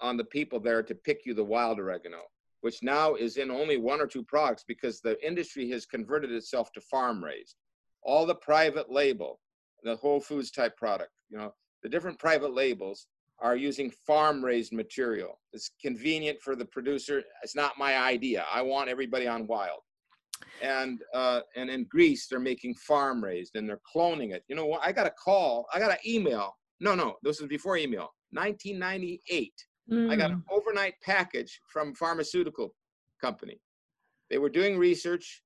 on 0.00 0.16
the 0.16 0.24
people 0.24 0.58
there 0.58 0.82
to 0.82 0.94
pick 0.94 1.20
you 1.24 1.34
the 1.34 1.44
wild 1.44 1.78
oregano, 1.78 2.22
which 2.62 2.82
now 2.82 3.14
is 3.14 3.36
in 3.36 3.50
only 3.50 3.76
one 3.76 4.00
or 4.00 4.06
two 4.06 4.24
products 4.24 4.64
because 4.66 5.00
the 5.00 5.16
industry 5.24 5.70
has 5.70 5.86
converted 5.86 6.32
itself 6.32 6.72
to 6.72 6.80
farm 6.80 7.22
raised. 7.22 7.56
All 8.04 8.26
the 8.26 8.34
private 8.34 8.90
label, 8.90 9.40
the 9.82 9.96
Whole 9.96 10.20
Foods 10.20 10.50
type 10.50 10.76
product, 10.76 11.10
you 11.30 11.38
know, 11.38 11.52
the 11.82 11.88
different 11.88 12.18
private 12.18 12.54
labels 12.54 13.06
are 13.40 13.56
using 13.56 13.90
farm 14.06 14.44
raised 14.44 14.72
material. 14.72 15.40
It's 15.52 15.70
convenient 15.82 16.40
for 16.40 16.54
the 16.56 16.64
producer. 16.66 17.22
It's 17.42 17.56
not 17.56 17.72
my 17.78 17.96
idea. 17.98 18.44
I 18.52 18.62
want 18.62 18.88
everybody 18.88 19.26
on 19.26 19.46
wild 19.46 19.80
and 20.62 21.02
uh, 21.12 21.40
and 21.56 21.68
in 21.70 21.84
Greece 21.84 22.26
they're 22.28 22.38
making 22.40 22.74
farm 22.74 23.22
raised 23.22 23.56
and 23.56 23.68
they're 23.68 23.80
cloning 23.94 24.32
it. 24.32 24.44
You 24.48 24.56
know 24.56 24.66
what? 24.66 24.82
I 24.84 24.92
got 24.92 25.06
a 25.06 25.10
call. 25.12 25.66
I 25.74 25.78
got 25.78 25.90
an 25.90 25.98
email. 26.06 26.56
No, 26.80 26.94
no, 26.94 27.16
this 27.22 27.40
was 27.40 27.48
before 27.48 27.76
email. 27.76 28.10
1998. 28.32 29.52
I 30.10 30.16
got 30.16 30.30
Mm, 30.30 30.34
an 30.34 30.42
overnight 30.50 30.94
package 31.02 31.60
from 31.70 31.94
pharmaceutical 31.94 32.74
company. 33.20 33.60
They 34.30 34.38
were 34.38 34.48
doing 34.48 34.78
research 34.78 35.42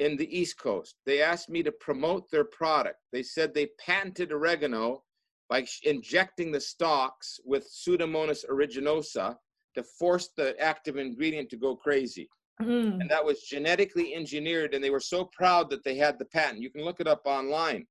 in 0.00 0.16
the 0.16 0.36
East 0.36 0.58
Coast. 0.58 0.96
They 1.04 1.20
asked 1.20 1.50
me 1.50 1.62
to 1.62 1.72
promote 1.72 2.30
their 2.30 2.44
product. 2.44 2.98
They 3.12 3.22
said 3.22 3.52
they 3.52 3.68
patented 3.78 4.32
oregano 4.32 5.02
by 5.50 5.66
injecting 5.82 6.50
the 6.50 6.60
stalks 6.60 7.38
with 7.44 7.70
Pseudomonas 7.70 8.44
aeruginosa 8.48 9.36
to 9.74 9.82
force 9.98 10.30
the 10.36 10.58
active 10.58 10.96
ingredient 10.96 11.50
to 11.50 11.56
go 11.56 11.76
crazy. 11.76 12.28
Mm. 12.62 13.00
and 13.00 13.08
that 13.08 13.24
was 13.24 13.40
genetically 13.40 14.14
engineered 14.14 14.74
and 14.74 14.84
they 14.84 14.90
were 14.90 15.00
so 15.00 15.30
proud 15.32 15.70
that 15.70 15.82
they 15.82 15.94
had 15.94 16.18
the 16.18 16.26
patent 16.26 16.60
you 16.60 16.68
can 16.68 16.84
look 16.84 17.00
it 17.00 17.06
up 17.06 17.22
online 17.24 17.86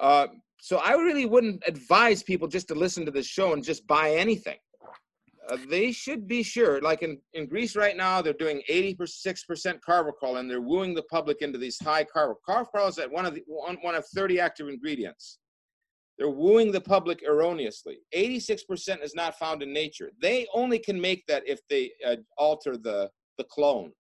uh, 0.00 0.26
so 0.58 0.78
i 0.78 0.94
really 0.94 1.26
wouldn't 1.26 1.62
advise 1.64 2.24
people 2.24 2.48
just 2.48 2.66
to 2.66 2.74
listen 2.74 3.04
to 3.04 3.12
this 3.12 3.26
show 3.26 3.52
and 3.52 3.62
just 3.62 3.86
buy 3.86 4.10
anything 4.10 4.56
uh, 5.50 5.56
they 5.68 5.92
should 5.92 6.26
be 6.28 6.42
sure 6.42 6.80
like 6.80 7.02
in, 7.02 7.18
in 7.34 7.46
greece 7.46 7.76
right 7.76 7.96
now 7.96 8.20
they're 8.20 8.32
doing 8.32 8.62
86% 8.70 9.78
carvacrol 9.86 10.38
and 10.38 10.50
they're 10.50 10.60
wooing 10.60 10.94
the 10.94 11.02
public 11.04 11.42
into 11.42 11.58
these 11.58 11.78
high 11.80 12.04
carvacrol 12.04 12.36
carvacrol 12.48 12.88
is 12.88 12.98
at 12.98 13.10
one 13.10 13.26
of 13.26 13.34
the 13.34 13.42
one, 13.46 13.76
one 13.82 13.94
of 13.94 14.04
30 14.14 14.40
active 14.40 14.68
ingredients 14.68 15.38
they're 16.18 16.30
wooing 16.30 16.72
the 16.72 16.80
public 16.80 17.22
erroneously 17.22 17.98
86% 18.14 19.02
is 19.02 19.14
not 19.14 19.38
found 19.38 19.62
in 19.62 19.72
nature 19.72 20.10
they 20.20 20.46
only 20.52 20.78
can 20.78 21.00
make 21.00 21.24
that 21.26 21.42
if 21.46 21.60
they 21.68 21.92
uh, 22.06 22.16
alter 22.36 22.76
the 22.76 23.10
the 23.38 23.44
clone. 23.44 23.92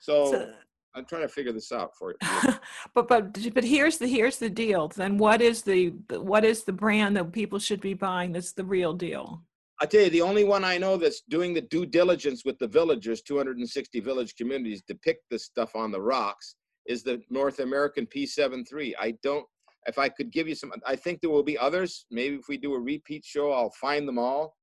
So, 0.00 0.32
So- 0.32 0.52
I'm 0.94 1.04
trying 1.04 1.22
to 1.22 1.28
figure 1.28 1.52
this 1.52 1.70
out 1.70 1.92
for 1.96 2.10
you. 2.10 2.52
but 2.94 3.06
but 3.06 3.54
but 3.54 3.62
here's 3.62 3.98
the 3.98 4.08
here's 4.08 4.38
the 4.38 4.50
deal. 4.50 4.88
Then 4.88 5.16
what 5.16 5.40
is 5.40 5.62
the- 5.62 5.90
what 6.10 6.44
is 6.44 6.64
the 6.64 6.72
brand 6.72 7.16
that 7.16 7.30
people 7.32 7.58
should 7.60 7.80
be 7.80 7.94
buying? 7.94 8.32
That's 8.32 8.52
the 8.52 8.64
real 8.64 8.94
deal. 8.94 9.44
I 9.80 9.86
tell 9.86 10.00
you, 10.00 10.10
the 10.10 10.22
only 10.22 10.42
one 10.42 10.64
I 10.64 10.76
know 10.76 10.96
that's 10.96 11.22
doing 11.28 11.54
the 11.54 11.60
due 11.60 11.86
diligence 11.86 12.44
with 12.44 12.58
the 12.58 12.66
villagers, 12.66 13.22
260 13.22 14.00
village 14.00 14.34
communities, 14.34 14.82
to 14.88 14.94
pick 14.96 15.18
this 15.30 15.44
stuff 15.44 15.76
on 15.76 15.92
the 15.92 16.00
rocks 16.00 16.56
is 16.86 17.04
the 17.04 17.22
North 17.30 17.60
American 17.60 18.06
P73. 18.06 18.94
I 18.98 19.14
don't. 19.22 19.46
If 19.86 19.96
I 19.96 20.08
could 20.08 20.32
give 20.32 20.48
you 20.48 20.56
some, 20.56 20.72
I 20.84 20.96
think 20.96 21.20
there 21.20 21.30
will 21.30 21.44
be 21.44 21.56
others. 21.56 22.06
Maybe 22.10 22.36
if 22.36 22.48
we 22.48 22.56
do 22.56 22.74
a 22.74 22.80
repeat 22.80 23.24
show, 23.24 23.52
I'll 23.52 23.72
find 23.80 24.06
them 24.06 24.18
all. 24.18 24.56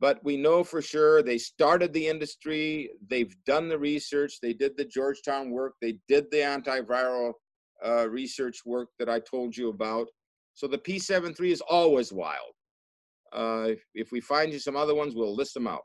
But 0.00 0.22
we 0.24 0.36
know 0.36 0.64
for 0.64 0.82
sure 0.82 1.22
they 1.22 1.38
started 1.38 1.92
the 1.92 2.08
industry. 2.08 2.90
They've 3.08 3.34
done 3.46 3.68
the 3.68 3.78
research. 3.78 4.40
They 4.40 4.52
did 4.52 4.76
the 4.76 4.84
Georgetown 4.84 5.50
work. 5.50 5.74
They 5.80 5.98
did 6.08 6.26
the 6.30 6.38
antiviral 6.38 7.32
uh, 7.84 8.08
research 8.08 8.58
work 8.66 8.88
that 8.98 9.08
I 9.08 9.20
told 9.20 9.56
you 9.56 9.70
about. 9.70 10.08
So 10.54 10.66
the 10.66 10.78
P73 10.78 11.50
is 11.50 11.60
always 11.60 12.12
wild. 12.12 12.52
Uh, 13.32 13.66
if, 13.68 13.84
if 13.94 14.12
we 14.12 14.20
find 14.20 14.52
you 14.52 14.58
some 14.58 14.76
other 14.76 14.94
ones, 14.94 15.14
we'll 15.14 15.34
list 15.34 15.54
them 15.54 15.66
out. 15.66 15.82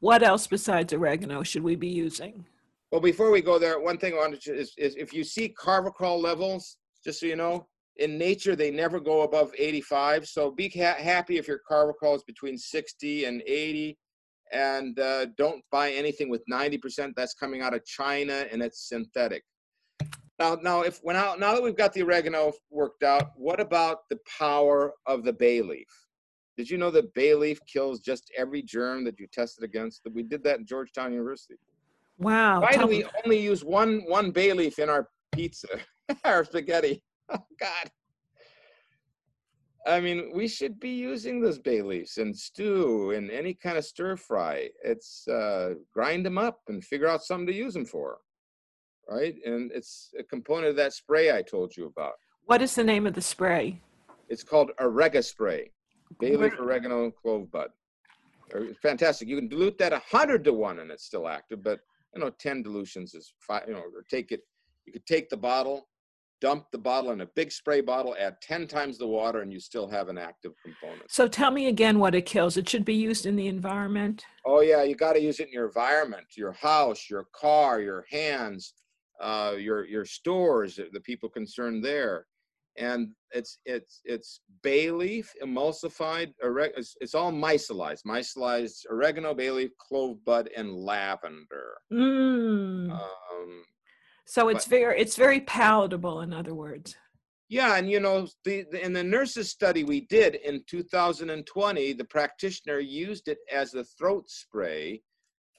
What 0.00 0.22
else 0.22 0.46
besides 0.46 0.92
oregano 0.92 1.42
should 1.42 1.62
we 1.62 1.76
be 1.76 1.88
using? 1.88 2.44
Well, 2.90 3.00
before 3.00 3.30
we 3.30 3.40
go 3.40 3.58
there, 3.58 3.80
one 3.80 3.98
thing 3.98 4.14
I 4.14 4.18
wanted 4.18 4.42
to 4.42 4.54
is, 4.54 4.72
is 4.76 4.96
if 4.96 5.12
you 5.12 5.24
see 5.24 5.54
carvacrol 5.58 6.20
levels, 6.20 6.76
just 7.04 7.20
so 7.20 7.26
you 7.26 7.36
know, 7.36 7.66
in 7.96 8.18
nature 8.18 8.56
they 8.56 8.70
never 8.70 9.00
go 9.00 9.22
above 9.22 9.52
85. 9.56 10.26
So 10.26 10.50
be 10.50 10.68
ha- 10.68 10.96
happy 10.98 11.38
if 11.38 11.46
your 11.46 11.60
carvacrol 11.70 12.16
is 12.16 12.24
between 12.24 12.58
60 12.58 13.24
and 13.24 13.42
80, 13.46 13.96
and 14.52 14.98
uh, 14.98 15.26
don't 15.38 15.62
buy 15.70 15.92
anything 15.92 16.28
with 16.28 16.42
90%. 16.50 17.12
That's 17.16 17.34
coming 17.34 17.62
out 17.62 17.74
of 17.74 17.84
China 17.84 18.44
and 18.50 18.62
it's 18.62 18.88
synthetic. 18.88 19.42
Now, 20.38 20.58
now, 20.60 20.82
if 20.82 20.98
when 21.02 21.14
now, 21.14 21.34
now 21.34 21.54
that 21.54 21.62
we've 21.62 21.76
got 21.76 21.92
the 21.92 22.02
oregano 22.02 22.52
worked 22.70 23.04
out, 23.04 23.30
what 23.36 23.60
about 23.60 23.98
the 24.10 24.18
power 24.38 24.92
of 25.06 25.24
the 25.24 25.32
bay 25.32 25.62
leaf? 25.62 25.86
Did 26.56 26.68
you 26.68 26.76
know 26.76 26.90
that 26.90 27.14
bay 27.14 27.34
leaf 27.34 27.58
kills 27.66 28.00
just 28.00 28.30
every 28.36 28.62
germ 28.62 29.04
that 29.04 29.18
you 29.18 29.26
tested 29.32 29.64
against? 29.64 30.04
That 30.04 30.14
we 30.14 30.22
did 30.22 30.44
that 30.44 30.58
in 30.58 30.66
Georgetown 30.66 31.12
University. 31.12 31.54
Wow. 32.18 32.60
Why 32.60 32.76
do 32.76 32.86
we 32.86 33.04
only 33.24 33.38
use 33.38 33.64
one 33.64 34.02
one 34.06 34.30
bay 34.30 34.52
leaf 34.52 34.78
in 34.78 34.90
our 34.90 35.08
pizza, 35.32 35.68
our 36.24 36.44
spaghetti? 36.44 37.02
Oh 37.34 37.38
God! 37.58 37.90
I 39.86 40.00
mean, 40.00 40.32
we 40.34 40.46
should 40.46 40.78
be 40.78 40.90
using 40.90 41.40
those 41.40 41.58
bay 41.58 41.82
leaves 41.82 42.18
in 42.18 42.34
stew 42.34 43.12
and 43.12 43.30
any 43.30 43.54
kind 43.54 43.76
of 43.76 43.84
stir 43.84 44.16
fry. 44.16 44.68
It's 44.84 45.26
uh, 45.26 45.74
grind 45.92 46.24
them 46.24 46.38
up 46.38 46.60
and 46.68 46.84
figure 46.84 47.08
out 47.08 47.22
something 47.22 47.46
to 47.46 47.54
use 47.54 47.74
them 47.74 47.84
for, 47.84 48.18
right? 49.08 49.34
And 49.44 49.72
it's 49.72 50.10
a 50.18 50.22
component 50.22 50.68
of 50.68 50.76
that 50.76 50.92
spray 50.92 51.36
I 51.36 51.42
told 51.42 51.76
you 51.76 51.86
about. 51.86 52.14
What 52.44 52.62
is 52.62 52.74
the 52.74 52.84
name 52.84 53.06
of 53.06 53.14
the 53.14 53.22
spray? 53.22 53.80
It's 54.28 54.44
called 54.44 54.70
Orega 54.80 55.22
spray, 55.22 55.70
bay 56.20 56.36
leaf, 56.36 56.58
oregano, 56.58 57.10
clove 57.10 57.50
bud. 57.50 57.70
Fantastic. 58.82 59.28
You 59.28 59.36
can 59.36 59.48
dilute 59.48 59.78
that 59.78 59.92
a 59.92 60.02
hundred 60.10 60.44
to 60.44 60.52
one, 60.52 60.80
and 60.80 60.90
it's 60.90 61.04
still 61.04 61.26
active. 61.26 61.62
But 61.62 61.80
you 62.14 62.20
know, 62.20 62.30
ten 62.30 62.62
dilutions 62.62 63.14
is 63.14 63.32
five. 63.40 63.64
You 63.66 63.74
know, 63.74 63.80
or 63.80 64.04
take 64.10 64.32
it. 64.32 64.40
You 64.84 64.92
could 64.92 65.06
take 65.06 65.30
the 65.30 65.36
bottle, 65.36 65.88
dump 66.40 66.66
the 66.72 66.78
bottle 66.78 67.12
in 67.12 67.20
a 67.20 67.26
big 67.26 67.52
spray 67.52 67.80
bottle, 67.80 68.16
add 68.18 68.36
ten 68.42 68.66
times 68.66 68.98
the 68.98 69.06
water, 69.06 69.40
and 69.40 69.52
you 69.52 69.60
still 69.60 69.88
have 69.88 70.08
an 70.08 70.18
active 70.18 70.52
component. 70.62 71.10
So 71.10 71.28
tell 71.28 71.50
me 71.50 71.68
again 71.68 71.98
what 71.98 72.14
it 72.14 72.26
kills. 72.26 72.56
It 72.56 72.68
should 72.68 72.84
be 72.84 72.94
used 72.94 73.26
in 73.26 73.36
the 73.36 73.46
environment. 73.46 74.24
Oh 74.44 74.60
yeah, 74.60 74.82
you 74.82 74.96
got 74.96 75.14
to 75.14 75.20
use 75.20 75.40
it 75.40 75.46
in 75.46 75.52
your 75.52 75.66
environment, 75.66 76.26
your 76.36 76.52
house, 76.52 77.08
your 77.08 77.28
car, 77.34 77.80
your 77.80 78.04
hands, 78.10 78.74
uh, 79.20 79.54
your 79.56 79.86
your 79.86 80.04
stores, 80.04 80.78
the 80.92 81.00
people 81.00 81.28
concerned 81.28 81.84
there, 81.84 82.26
and 82.76 83.08
it's 83.32 83.58
it's 83.64 84.00
it's 84.04 84.40
bay 84.62 84.90
leaf 84.90 85.32
emulsified. 85.42 86.32
It's, 86.42 86.96
it's 87.00 87.14
all 87.14 87.32
micellized, 87.32 88.04
micellized 88.06 88.86
oregano, 88.90 89.34
bay 89.34 89.50
leaf, 89.50 89.70
clove 89.78 90.24
bud, 90.24 90.48
and 90.56 90.72
lavender. 90.72 91.74
Mm. 91.92 92.90
Um, 92.90 93.64
so 94.26 94.48
it's 94.48 94.66
very 94.66 95.00
it's 95.00 95.16
very 95.16 95.40
palatable. 95.40 96.20
In 96.20 96.32
other 96.32 96.54
words. 96.54 96.96
Yeah, 97.48 97.76
and 97.76 97.90
you 97.90 98.00
know, 98.00 98.28
the, 98.46 98.64
the 98.70 98.82
in 98.82 98.94
the 98.94 99.04
nurses 99.04 99.50
study 99.50 99.84
we 99.84 100.06
did 100.06 100.36
in 100.36 100.64
2020, 100.66 101.92
the 101.92 102.04
practitioner 102.04 102.78
used 102.78 103.28
it 103.28 103.38
as 103.52 103.74
a 103.74 103.84
throat 103.84 104.30
spray 104.30 105.02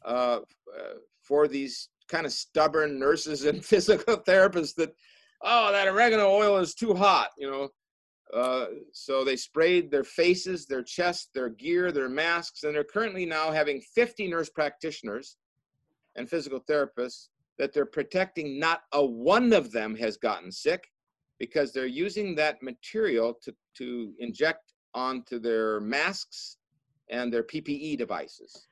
uh, 0.03 0.39
uh, 0.75 0.93
for 1.21 1.47
these 1.47 1.89
kind 2.09 2.25
of 2.25 2.33
stubborn 2.33 2.99
nurses 2.99 3.45
and 3.45 3.63
physical 3.71 4.17
therapists 4.17 4.73
that, 4.75 4.95
oh, 5.43 5.71
that 5.71 5.87
oregano 5.87 6.29
oil 6.29 6.57
is 6.57 6.73
too 6.73 6.93
hot, 6.93 7.29
you 7.37 7.49
know. 7.49 7.69
Uh, 8.33 8.65
so 8.91 9.23
they 9.23 9.35
sprayed 9.35 9.91
their 9.91 10.03
faces, 10.03 10.65
their 10.65 10.81
chest, 10.81 11.29
their 11.35 11.49
gear, 11.49 11.91
their 11.91 12.09
masks, 12.09 12.63
and 12.63 12.73
they're 12.73 12.83
currently 12.83 13.25
now 13.25 13.51
having 13.51 13.79
50 13.93 14.27
nurse 14.27 14.49
practitioners 14.49 15.37
and 16.15 16.27
physical 16.27 16.59
therapists 16.59 17.27
that 17.59 17.73
they're 17.73 17.85
protecting. 17.85 18.59
Not 18.59 18.81
a 18.93 19.05
one 19.05 19.53
of 19.53 19.71
them 19.71 19.95
has 19.97 20.17
gotten 20.17 20.51
sick 20.51 20.83
because 21.39 21.73
they're 21.73 21.85
using 21.85 22.33
that 22.35 22.63
material 22.63 23.37
to, 23.43 23.53
to 23.77 24.13
inject 24.19 24.73
onto 24.95 25.39
their 25.39 25.79
masks 25.79 26.57
and 27.09 27.31
their 27.31 27.43
PPE 27.43 27.97
devices. 27.97 28.67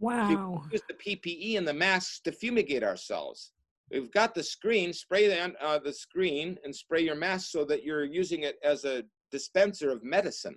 Wow. 0.00 0.62
We 0.64 0.72
Use 0.72 0.82
the 0.88 0.94
PPE 0.94 1.58
and 1.58 1.66
the 1.66 1.74
masks 1.74 2.20
to 2.20 2.32
fumigate 2.32 2.82
ourselves. 2.82 3.52
We've 3.94 4.12
got 4.12 4.34
the 4.34 4.42
screen, 4.42 4.92
spray 4.92 5.28
the, 5.28 5.54
uh, 5.64 5.78
the 5.78 5.92
screen 5.92 6.58
and 6.64 6.74
spray 6.74 7.02
your 7.02 7.14
mask 7.14 7.50
so 7.50 7.64
that 7.66 7.84
you're 7.84 8.04
using 8.04 8.42
it 8.42 8.56
as 8.64 8.84
a 8.84 9.04
dispenser 9.30 9.90
of 9.90 10.02
medicine. 10.02 10.56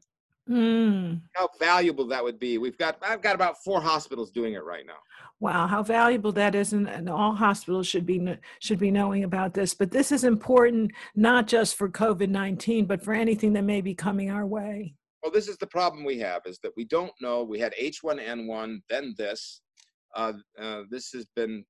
Mm. 0.50 1.22
How 1.34 1.50
valuable 1.60 2.08
that 2.08 2.24
would 2.24 2.40
be. 2.40 2.58
We've 2.58 2.78
got, 2.78 2.98
I've 3.02 3.22
got 3.22 3.36
about 3.36 3.58
four 3.64 3.82
hospitals 3.82 4.32
doing 4.32 4.54
it 4.54 4.64
right 4.64 4.86
now. 4.86 5.00
Wow, 5.40 5.68
how 5.68 5.84
valuable 5.84 6.32
that 6.32 6.56
is, 6.56 6.74
and, 6.74 6.90
and 6.90 7.08
all 7.08 7.36
hospitals 7.36 7.86
should 7.86 8.08
be 8.08 8.38
should 8.60 8.80
be 8.80 8.90
knowing 8.90 9.24
about 9.24 9.54
this. 9.54 9.76
But 9.76 9.92
this 9.92 10.12
is 10.12 10.24
important 10.24 10.92
not 11.16 11.46
just 11.46 11.76
for 11.76 11.90
COVID 11.90 12.30
nineteen, 12.30 12.86
but 12.86 13.04
for 13.04 13.14
anything 13.14 13.54
that 13.54 13.64
may 13.64 13.82
be 13.82 13.94
coming 13.94 14.32
our 14.32 14.48
way. 14.48 14.96
Well, 15.22 15.32
this 15.32 15.48
is 15.48 15.58
the 15.58 15.68
problem 15.68 16.04
we 16.04 16.18
have 16.20 16.42
is 16.48 16.58
that 16.64 16.72
we 16.76 16.86
don't 16.86 17.14
know. 17.22 17.44
We 17.44 17.60
had 17.60 17.76
H1N1, 17.80 18.80
then 18.90 19.14
this. 19.16 19.62
Uh, 20.16 20.34
uh, 20.60 20.84
this 20.90 21.12
has 21.12 21.28
been 21.36 21.64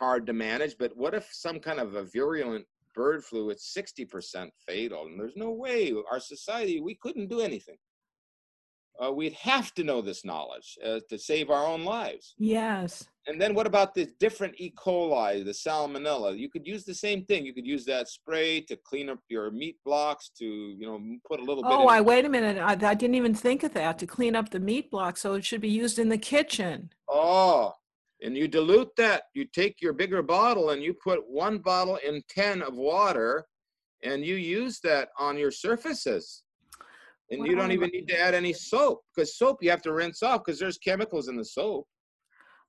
hard 0.00 0.26
to 0.26 0.32
manage, 0.32 0.76
but 0.78 0.96
what 0.96 1.14
if 1.14 1.28
some 1.30 1.60
kind 1.60 1.78
of 1.78 1.94
a 1.94 2.04
virulent 2.04 2.64
bird 2.94 3.24
flu, 3.24 3.50
it's 3.50 3.72
60% 3.76 4.48
fatal, 4.66 5.06
and 5.06 5.20
there's 5.20 5.36
no 5.36 5.50
way 5.50 5.92
our 6.10 6.20
society, 6.20 6.80
we 6.80 6.96
couldn't 6.96 7.28
do 7.28 7.40
anything. 7.40 7.76
Uh, 9.02 9.10
we'd 9.10 9.32
have 9.32 9.72
to 9.72 9.82
know 9.82 10.02
this 10.02 10.26
knowledge 10.26 10.76
uh, 10.84 11.00
to 11.08 11.18
save 11.18 11.48
our 11.48 11.64
own 11.66 11.84
lives. 11.84 12.34
Yes. 12.36 13.08
And 13.26 13.40
then 13.40 13.54
what 13.54 13.66
about 13.66 13.94
the 13.94 14.06
different 14.18 14.54
E. 14.58 14.74
coli, 14.76 15.42
the 15.42 15.52
salmonella? 15.52 16.36
You 16.36 16.50
could 16.50 16.66
use 16.66 16.84
the 16.84 16.94
same 16.94 17.24
thing. 17.24 17.46
You 17.46 17.54
could 17.54 17.66
use 17.66 17.86
that 17.86 18.08
spray 18.08 18.60
to 18.62 18.76
clean 18.76 19.08
up 19.08 19.18
your 19.28 19.50
meat 19.52 19.76
blocks, 19.86 20.30
to 20.38 20.44
you 20.44 20.86
know 20.86 21.00
put 21.26 21.40
a 21.40 21.44
little 21.44 21.62
bit. 21.62 21.72
Oh, 21.72 21.86
I 21.86 22.02
wait 22.02 22.26
a 22.26 22.28
minute. 22.28 22.58
I, 22.58 22.72
I 22.72 22.94
didn't 22.94 23.14
even 23.14 23.34
think 23.34 23.62
of 23.62 23.72
that 23.72 23.98
to 24.00 24.06
clean 24.06 24.36
up 24.36 24.50
the 24.50 24.60
meat 24.60 24.90
block. 24.90 25.16
So 25.16 25.34
it 25.34 25.44
should 25.46 25.62
be 25.62 25.70
used 25.70 25.98
in 25.98 26.10
the 26.10 26.18
kitchen. 26.18 26.90
Oh, 27.08 27.74
and 28.22 28.36
you 28.36 28.48
dilute 28.48 28.94
that. 28.96 29.24
You 29.34 29.46
take 29.46 29.80
your 29.80 29.92
bigger 29.92 30.22
bottle 30.22 30.70
and 30.70 30.82
you 30.82 30.94
put 30.94 31.20
one 31.28 31.58
bottle 31.58 31.98
in 32.06 32.22
10 32.28 32.62
of 32.62 32.76
water 32.76 33.44
and 34.02 34.24
you 34.24 34.36
use 34.36 34.80
that 34.80 35.08
on 35.18 35.36
your 35.36 35.50
surfaces. 35.50 36.42
And 37.30 37.46
you 37.46 37.54
don't 37.54 37.70
even 37.70 37.90
need 37.92 38.08
to 38.08 38.18
add 38.18 38.34
any 38.34 38.52
soap 38.52 39.02
because 39.14 39.38
soap 39.38 39.58
you 39.62 39.70
have 39.70 39.82
to 39.82 39.92
rinse 39.92 40.22
off 40.22 40.42
because 40.44 40.58
there's 40.58 40.78
chemicals 40.78 41.28
in 41.28 41.36
the 41.36 41.44
soap. 41.44 41.86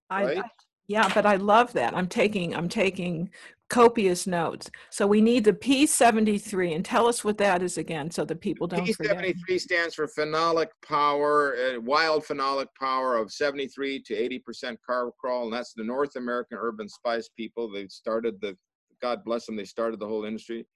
I, 0.09 0.23
Right. 0.23 0.37
I- 0.39 0.49
yeah, 0.87 1.09
but 1.13 1.25
I 1.25 1.37
love 1.37 1.71
that. 1.73 1.95
I'm 1.95 2.07
taking 2.07 2.53
I'm 2.53 2.67
taking 2.67 3.29
copious 3.71 4.27
notes. 4.27 4.69
So 4.89 5.07
we 5.07 5.21
need 5.21 5.45
the 5.45 5.53
P73, 5.53 6.75
and 6.75 6.83
tell 6.83 7.07
us 7.07 7.23
what 7.23 7.37
that 7.37 7.63
is 7.63 7.77
again, 7.77 8.11
so 8.11 8.25
the 8.25 8.35
people 8.35 8.67
don't 8.67 8.85
forget. 8.85 9.17
P73 9.17 9.61
stands 9.61 9.95
for 9.95 10.07
phenolic 10.07 10.67
power, 10.85 11.55
uh, 11.55 11.79
wild 11.79 12.25
phenolic 12.25 12.67
power 12.77 13.15
of 13.15 13.31
73 13.31 14.03
to 14.03 14.13
80% 14.13 14.75
carvacrol, 14.87 15.45
and 15.45 15.53
that's 15.53 15.73
the 15.73 15.85
North 15.85 16.17
American 16.17 16.57
Herb 16.57 16.81
& 16.85 16.87
Spice 16.87 17.29
people. 17.29 17.71
They 17.71 17.87
started 17.87 18.41
the, 18.41 18.57
God 19.01 19.23
bless 19.23 19.45
them, 19.45 19.55
they 19.55 19.63
started 19.63 20.01
the 20.01 20.07
whole 20.07 20.25
industry. 20.25 20.67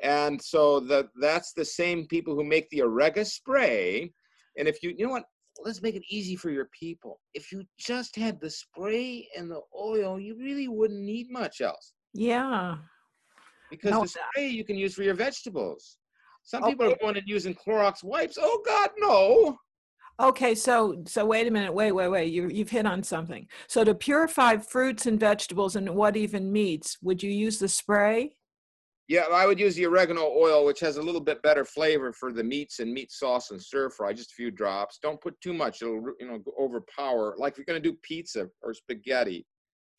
And 0.00 0.40
so 0.40 0.78
the, 0.78 1.08
that's 1.20 1.52
the 1.52 1.64
same 1.64 2.06
people 2.06 2.36
who 2.36 2.44
make 2.44 2.70
the 2.70 2.82
Orega 2.82 3.24
spray. 3.24 4.12
And 4.56 4.68
if 4.68 4.84
you, 4.84 4.94
you 4.96 5.06
know 5.06 5.12
what, 5.12 5.24
let's 5.64 5.82
make 5.82 5.96
it 5.96 6.04
easy 6.08 6.36
for 6.36 6.50
your 6.50 6.68
people. 6.78 7.18
If 7.34 7.50
you 7.50 7.64
just 7.76 8.14
had 8.14 8.40
the 8.40 8.50
spray 8.50 9.28
and 9.36 9.50
the 9.50 9.62
oil, 9.76 10.20
you 10.20 10.38
really 10.38 10.68
wouldn't 10.68 11.02
need 11.02 11.26
much 11.28 11.60
else. 11.60 11.92
Yeah. 12.12 12.76
Because 13.70 13.90
No, 13.92 14.02
the 14.02 14.08
spray 14.08 14.48
you 14.48 14.64
can 14.64 14.76
use 14.76 14.94
for 14.94 15.02
your 15.02 15.14
vegetables. 15.14 15.98
Some 16.42 16.64
Okay. 16.64 16.72
people 16.72 16.92
are 16.92 16.96
going 16.96 17.16
and 17.16 17.28
using 17.28 17.54
Clorox 17.54 18.02
wipes. 18.02 18.36
Oh 18.40 18.62
God, 18.66 18.90
no. 18.98 19.58
Okay, 20.18 20.54
so 20.54 21.02
so 21.06 21.24
wait 21.24 21.46
a 21.46 21.50
minute, 21.50 21.72
wait, 21.72 21.92
wait, 21.92 22.08
wait. 22.08 22.32
You 22.32 22.48
you've 22.48 22.70
hit 22.70 22.84
on 22.86 23.02
something. 23.02 23.46
So 23.68 23.84
to 23.84 23.94
purify 23.94 24.56
fruits 24.58 25.06
and 25.06 25.18
vegetables 25.18 25.76
and 25.76 25.88
what 25.94 26.16
even 26.16 26.52
meats, 26.52 26.98
would 27.02 27.22
you 27.22 27.30
use 27.30 27.58
the 27.58 27.68
spray? 27.68 28.36
Yeah, 29.08 29.24
I 29.32 29.46
would 29.46 29.58
use 29.58 29.74
the 29.74 29.86
oregano 29.86 30.22
oil, 30.22 30.64
which 30.64 30.78
has 30.80 30.96
a 30.96 31.02
little 31.02 31.20
bit 31.20 31.42
better 31.42 31.64
flavor 31.64 32.12
for 32.12 32.32
the 32.32 32.44
meats 32.44 32.78
and 32.78 32.92
meat 32.92 33.10
sauce 33.10 33.50
and 33.50 33.60
stir 33.60 33.90
fry. 33.90 34.12
Just 34.12 34.30
a 34.32 34.34
few 34.34 34.50
drops. 34.50 34.98
Don't 35.02 35.20
put 35.20 35.40
too 35.40 35.52
much; 35.54 35.82
it'll 35.82 36.02
you 36.20 36.26
know 36.28 36.38
overpower. 36.58 37.34
Like 37.38 37.52
if 37.54 37.58
you're 37.58 37.64
going 37.64 37.82
to 37.82 37.88
do 37.90 37.96
pizza 38.02 38.48
or 38.62 38.74
spaghetti, 38.74 39.46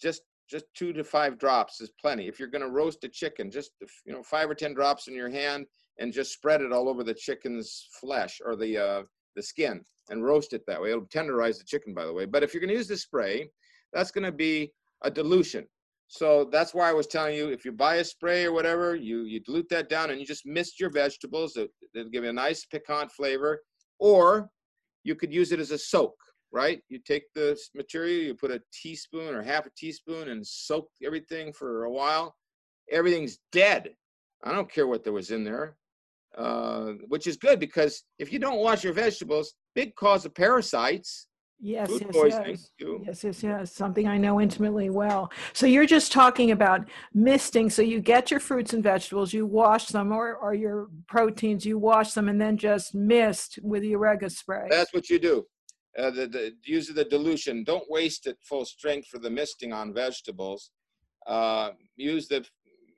just 0.01 0.21
just 0.51 0.65
two 0.75 0.91
to 0.93 1.03
five 1.03 1.39
drops 1.39 1.79
is 1.79 1.91
plenty. 1.99 2.27
If 2.27 2.37
you're 2.37 2.49
going 2.49 2.63
to 2.63 2.69
roast 2.69 3.03
a 3.05 3.09
chicken, 3.09 3.49
just 3.49 3.71
you 4.05 4.13
know 4.13 4.21
five 4.21 4.49
or 4.49 4.55
ten 4.55 4.73
drops 4.73 5.07
in 5.07 5.15
your 5.15 5.29
hand 5.29 5.65
and 5.99 6.11
just 6.11 6.33
spread 6.33 6.61
it 6.61 6.73
all 6.73 6.89
over 6.89 7.03
the 7.03 7.13
chicken's 7.13 7.87
flesh 7.99 8.41
or 8.45 8.55
the 8.55 8.77
uh, 8.77 9.03
the 9.35 9.41
skin 9.41 9.81
and 10.09 10.25
roast 10.25 10.53
it 10.53 10.63
that 10.67 10.81
way. 10.81 10.91
It'll 10.91 11.05
tenderize 11.05 11.57
the 11.57 11.63
chicken, 11.65 11.93
by 11.93 12.05
the 12.05 12.13
way. 12.13 12.25
But 12.25 12.43
if 12.43 12.53
you're 12.53 12.61
going 12.61 12.69
to 12.69 12.75
use 12.75 12.87
the 12.87 12.97
spray, 12.97 13.49
that's 13.93 14.11
going 14.11 14.25
to 14.25 14.31
be 14.31 14.73
a 15.03 15.09
dilution. 15.09 15.65
So 16.07 16.49
that's 16.51 16.73
why 16.73 16.89
I 16.89 16.93
was 16.93 17.07
telling 17.07 17.35
you, 17.35 17.47
if 17.47 17.63
you 17.63 17.71
buy 17.71 17.95
a 17.95 18.03
spray 18.03 18.43
or 18.43 18.51
whatever, 18.51 18.95
you 18.95 19.21
you 19.23 19.39
dilute 19.39 19.69
that 19.69 19.87
down 19.87 20.09
and 20.09 20.19
you 20.19 20.25
just 20.25 20.45
mist 20.45 20.79
your 20.79 20.89
vegetables. 20.89 21.55
It, 21.55 21.71
it'll 21.95 22.11
give 22.11 22.25
you 22.25 22.29
a 22.29 22.33
nice 22.33 22.65
piquant 22.65 23.11
flavor. 23.11 23.61
Or 23.99 24.49
you 25.03 25.15
could 25.15 25.33
use 25.33 25.51
it 25.51 25.59
as 25.59 25.71
a 25.71 25.77
soak, 25.77 26.15
right? 26.51 26.81
You 26.89 26.99
take 26.99 27.23
the 27.33 27.57
material, 27.75 28.23
you 28.23 28.35
put 28.35 28.51
a 28.51 28.61
teaspoon 28.73 29.33
or 29.33 29.41
half 29.41 29.65
a 29.65 29.71
teaspoon 29.77 30.29
and 30.29 30.45
soak 30.45 30.89
everything 31.03 31.53
for 31.53 31.85
a 31.85 31.91
while. 31.91 32.35
Everything's 32.91 33.39
dead. 33.51 33.91
I 34.43 34.51
don't 34.51 34.71
care 34.71 34.87
what 34.87 35.03
there 35.03 35.13
was 35.13 35.31
in 35.31 35.43
there, 35.43 35.77
uh, 36.37 36.93
which 37.07 37.27
is 37.27 37.37
good 37.37 37.59
because 37.59 38.03
if 38.19 38.33
you 38.33 38.39
don't 38.39 38.59
wash 38.59 38.83
your 38.83 38.93
vegetables, 38.93 39.53
big 39.75 39.95
cause 39.95 40.25
of 40.25 40.35
parasites, 40.35 41.27
Yes, 41.63 41.91
food 41.91 42.01
yes, 42.01 42.11
poisoning. 42.11 42.57
yes. 42.57 42.71
Yes, 43.05 43.23
yes, 43.23 43.43
yes. 43.43 43.71
Something 43.71 44.07
I 44.07 44.17
know 44.17 44.41
intimately 44.41 44.89
well. 44.89 45.31
So 45.53 45.67
you're 45.67 45.85
just 45.85 46.11
talking 46.11 46.49
about 46.49 46.89
misting. 47.13 47.69
So 47.69 47.83
you 47.83 48.01
get 48.01 48.31
your 48.31 48.39
fruits 48.39 48.73
and 48.73 48.81
vegetables, 48.81 49.31
you 49.31 49.45
wash 49.45 49.89
them, 49.89 50.11
or, 50.11 50.35
or 50.35 50.55
your 50.55 50.87
proteins, 51.07 51.63
you 51.63 51.77
wash 51.77 52.13
them, 52.13 52.29
and 52.29 52.41
then 52.41 52.57
just 52.57 52.95
mist 52.95 53.59
with 53.61 53.83
the 53.83 53.93
Orega 53.93 54.31
spray. 54.31 54.65
That's 54.71 54.91
what 54.91 55.07
you 55.07 55.19
do. 55.19 55.45
Uh, 55.97 56.09
the, 56.09 56.27
the 56.27 56.53
use 56.63 56.89
of 56.89 56.95
the 56.95 57.03
dilution. 57.03 57.63
Don't 57.63 57.89
waste 57.89 58.27
it 58.27 58.37
full 58.41 58.65
strength 58.65 59.07
for 59.07 59.19
the 59.19 59.29
misting 59.29 59.73
on 59.73 59.93
vegetables. 59.93 60.71
Uh, 61.27 61.71
use 61.97 62.27
the, 62.27 62.45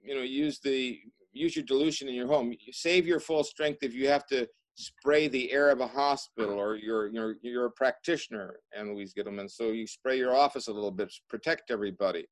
you 0.03 0.15
know, 0.15 0.21
use 0.21 0.59
the 0.59 1.00
use 1.31 1.55
your 1.55 1.65
dilution 1.65 2.07
in 2.07 2.13
your 2.13 2.27
home. 2.27 2.53
Save 2.71 3.07
your 3.07 3.19
full 3.19 3.43
strength 3.43 3.79
if 3.81 3.93
you 3.93 4.07
have 4.07 4.27
to 4.27 4.47
spray 4.75 5.27
the 5.27 5.51
air 5.51 5.69
of 5.69 5.81
a 5.81 5.88
hospital 5.88 6.59
or 6.59 6.75
you're 6.75 7.07
you're 7.07 7.35
you're 7.41 7.65
a 7.65 7.71
practitioner, 7.71 8.59
Ann 8.77 8.93
Louise 8.93 9.13
Gittleman. 9.13 9.50
So 9.50 9.71
you 9.71 9.88
spray 9.88 10.17
your 10.17 10.35
office 10.35 10.67
a 10.67 10.73
little 10.73 10.91
bit, 10.91 11.12
protect 11.29 11.71
everybody. 11.71 12.25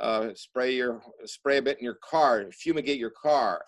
Uh, 0.00 0.28
spray 0.34 0.74
your 0.74 1.02
spray 1.24 1.58
a 1.58 1.62
bit 1.62 1.78
in 1.78 1.84
your 1.84 1.98
car, 2.08 2.44
fumigate 2.52 2.98
your 2.98 3.10
car 3.10 3.64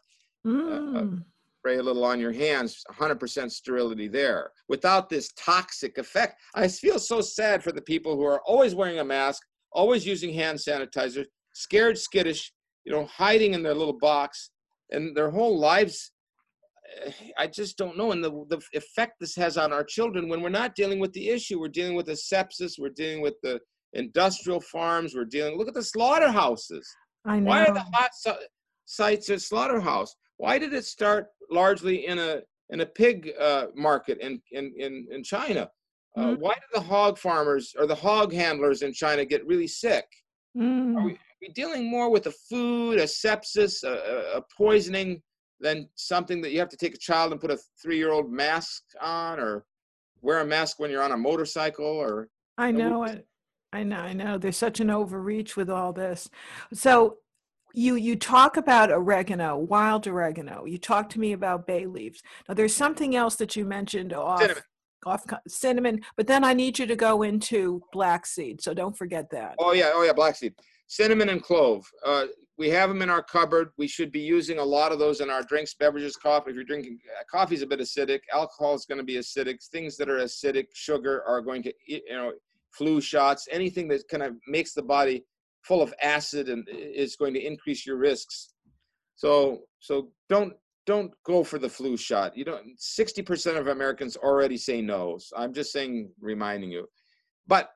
Mm. 0.46 1.24
Spray 1.66 1.78
a 1.78 1.82
little 1.82 2.04
on 2.04 2.20
your 2.20 2.32
hands, 2.32 2.80
100% 2.92 3.50
sterility 3.50 4.06
there 4.06 4.50
without 4.68 5.08
this 5.08 5.32
toxic 5.36 5.98
effect. 5.98 6.40
I 6.54 6.68
feel 6.68 7.00
so 7.00 7.20
sad 7.20 7.60
for 7.64 7.72
the 7.72 7.82
people 7.82 8.14
who 8.14 8.24
are 8.24 8.40
always 8.46 8.76
wearing 8.76 9.00
a 9.00 9.04
mask, 9.04 9.42
always 9.72 10.06
using 10.06 10.32
hand 10.32 10.58
sanitizer, 10.58 11.24
scared, 11.54 11.98
skittish, 11.98 12.52
you 12.84 12.92
know, 12.92 13.04
hiding 13.06 13.54
in 13.54 13.64
their 13.64 13.74
little 13.74 13.98
box, 13.98 14.50
and 14.92 15.16
their 15.16 15.28
whole 15.28 15.58
lives. 15.58 16.12
eh, 17.04 17.10
I 17.36 17.48
just 17.48 17.76
don't 17.76 17.98
know. 17.98 18.12
And 18.12 18.22
the, 18.22 18.30
the 18.48 18.60
effect 18.72 19.14
this 19.18 19.34
has 19.34 19.58
on 19.58 19.72
our 19.72 19.82
children 19.82 20.28
when 20.28 20.42
we're 20.42 20.50
not 20.50 20.76
dealing 20.76 21.00
with 21.00 21.12
the 21.14 21.30
issue, 21.30 21.58
we're 21.58 21.66
dealing 21.80 21.96
with 21.96 22.06
the 22.06 22.12
sepsis, 22.12 22.78
we're 22.78 22.90
dealing 22.90 23.22
with 23.22 23.34
the 23.42 23.58
industrial 23.92 24.60
farms, 24.60 25.16
we're 25.16 25.24
dealing, 25.24 25.58
look 25.58 25.66
at 25.66 25.74
the 25.74 25.82
slaughterhouses. 25.82 26.88
I 27.24 27.40
know. 27.40 27.50
Why 27.50 27.64
are 27.64 27.74
the 27.74 27.86
hot 27.92 28.10
si- 28.14 28.46
sites 28.84 29.28
a 29.30 29.40
slaughterhouse? 29.40 30.14
Why 30.38 30.58
did 30.58 30.72
it 30.74 30.84
start 30.84 31.28
largely 31.50 32.06
in 32.06 32.18
a 32.18 32.42
in 32.70 32.80
a 32.80 32.86
pig 32.86 33.32
uh, 33.40 33.66
market 33.74 34.18
in 34.20 34.40
in 34.52 34.72
in, 34.76 35.06
in 35.10 35.22
China? 35.22 35.70
Uh, 36.16 36.20
Mhm. 36.28 36.38
Why 36.38 36.54
did 36.54 36.70
the 36.72 36.80
hog 36.80 37.18
farmers 37.18 37.74
or 37.78 37.86
the 37.86 37.94
hog 37.94 38.32
handlers 38.32 38.82
in 38.82 38.92
China 38.92 39.24
get 39.24 39.46
really 39.46 39.66
sick? 39.68 40.06
Mm. 40.56 40.96
Are 40.96 41.04
we, 41.04 41.12
are 41.12 41.38
we 41.42 41.48
dealing 41.48 41.90
more 41.90 42.08
with 42.10 42.26
a 42.26 42.30
food, 42.48 42.98
a 42.98 43.04
sepsis, 43.04 43.84
a, 43.84 43.92
a- 43.92 44.38
a 44.38 44.42
poisoning 44.56 45.22
than 45.60 45.88
something 45.94 46.40
that 46.42 46.52
you 46.52 46.58
have 46.58 46.70
to 46.70 46.76
take 46.76 46.94
a 46.94 46.98
child 46.98 47.32
and 47.32 47.40
put 47.40 47.50
a 47.50 47.58
three-year-old 47.82 48.30
mask 48.30 48.82
on, 49.00 49.38
or 49.38 49.64
wear 50.22 50.40
a 50.40 50.44
mask 50.46 50.78
when 50.78 50.90
you're 50.90 51.02
on 51.02 51.12
a 51.12 51.16
motorcycle, 51.16 51.84
or 51.86 52.28
I 52.58 52.70
know 52.70 53.04
it. 53.04 53.26
I 53.72 53.82
know, 53.82 53.96
I 54.00 54.12
know. 54.14 54.38
There's 54.38 54.56
such 54.56 54.80
an 54.80 54.88
overreach 54.90 55.54
with 55.56 55.68
all 55.68 55.92
this. 55.92 56.30
So 56.72 57.18
you 57.76 57.94
you 57.94 58.16
talk 58.16 58.56
about 58.56 58.90
oregano, 58.90 59.56
wild 59.56 60.06
oregano. 60.08 60.64
You 60.64 60.78
talk 60.78 61.10
to 61.10 61.20
me 61.20 61.32
about 61.32 61.66
bay 61.66 61.86
leaves. 61.86 62.22
Now 62.48 62.54
there's 62.54 62.74
something 62.74 63.14
else 63.14 63.36
that 63.36 63.54
you 63.54 63.64
mentioned 63.64 64.14
off 64.14 64.40
Cinnamon. 64.40 64.62
off 65.04 65.24
cinnamon, 65.46 66.00
but 66.16 66.26
then 66.26 66.42
I 66.42 66.54
need 66.54 66.78
you 66.78 66.86
to 66.86 66.96
go 66.96 67.22
into 67.22 67.82
black 67.92 68.24
seed. 68.24 68.62
So 68.62 68.72
don't 68.72 68.96
forget 68.96 69.30
that. 69.30 69.54
Oh 69.58 69.74
yeah, 69.74 69.92
oh 69.94 70.02
yeah, 70.02 70.14
black 70.14 70.36
seed, 70.36 70.54
cinnamon 70.88 71.28
and 71.28 71.42
clove. 71.42 71.84
Uh, 72.04 72.26
we 72.58 72.70
have 72.70 72.88
them 72.88 73.02
in 73.02 73.10
our 73.10 73.22
cupboard. 73.22 73.68
We 73.76 73.86
should 73.86 74.10
be 74.10 74.20
using 74.20 74.58
a 74.58 74.64
lot 74.64 74.90
of 74.90 74.98
those 74.98 75.20
in 75.20 75.28
our 75.28 75.42
drinks, 75.42 75.74
beverages, 75.74 76.16
coffee. 76.16 76.50
If 76.50 76.56
you're 76.56 76.64
drinking, 76.64 76.98
uh, 77.20 77.24
coffee's 77.30 77.60
a 77.60 77.66
bit 77.66 77.80
acidic. 77.80 78.20
Alcohol 78.32 78.74
is 78.74 78.86
going 78.86 78.96
to 78.96 79.04
be 79.04 79.16
acidic. 79.16 79.62
Things 79.70 79.98
that 79.98 80.08
are 80.08 80.20
acidic, 80.20 80.68
sugar 80.72 81.22
are 81.28 81.42
going 81.42 81.62
to, 81.64 81.72
you 81.86 82.00
know, 82.08 82.32
flu 82.72 83.02
shots. 83.02 83.46
Anything 83.50 83.86
that 83.88 84.08
kind 84.08 84.22
of 84.22 84.36
makes 84.48 84.72
the 84.72 84.82
body 84.82 85.24
full 85.66 85.82
of 85.82 85.92
acid 86.02 86.48
and 86.48 86.66
is 86.70 87.16
going 87.16 87.34
to 87.34 87.44
increase 87.44 87.86
your 87.86 87.96
risks. 87.96 88.54
So, 89.14 89.62
so 89.80 90.10
don't 90.28 90.54
don't 90.86 91.12
go 91.24 91.42
for 91.42 91.58
the 91.58 91.68
flu 91.68 91.96
shot. 91.96 92.36
You 92.36 92.44
don't. 92.44 92.66
Sixty 92.78 93.22
percent 93.22 93.56
of 93.56 93.66
Americans 93.66 94.16
already 94.16 94.56
say 94.56 94.80
no. 94.80 95.18
So 95.18 95.36
I'm 95.36 95.52
just 95.52 95.72
saying, 95.72 96.10
reminding 96.20 96.70
you. 96.70 96.86
But 97.46 97.70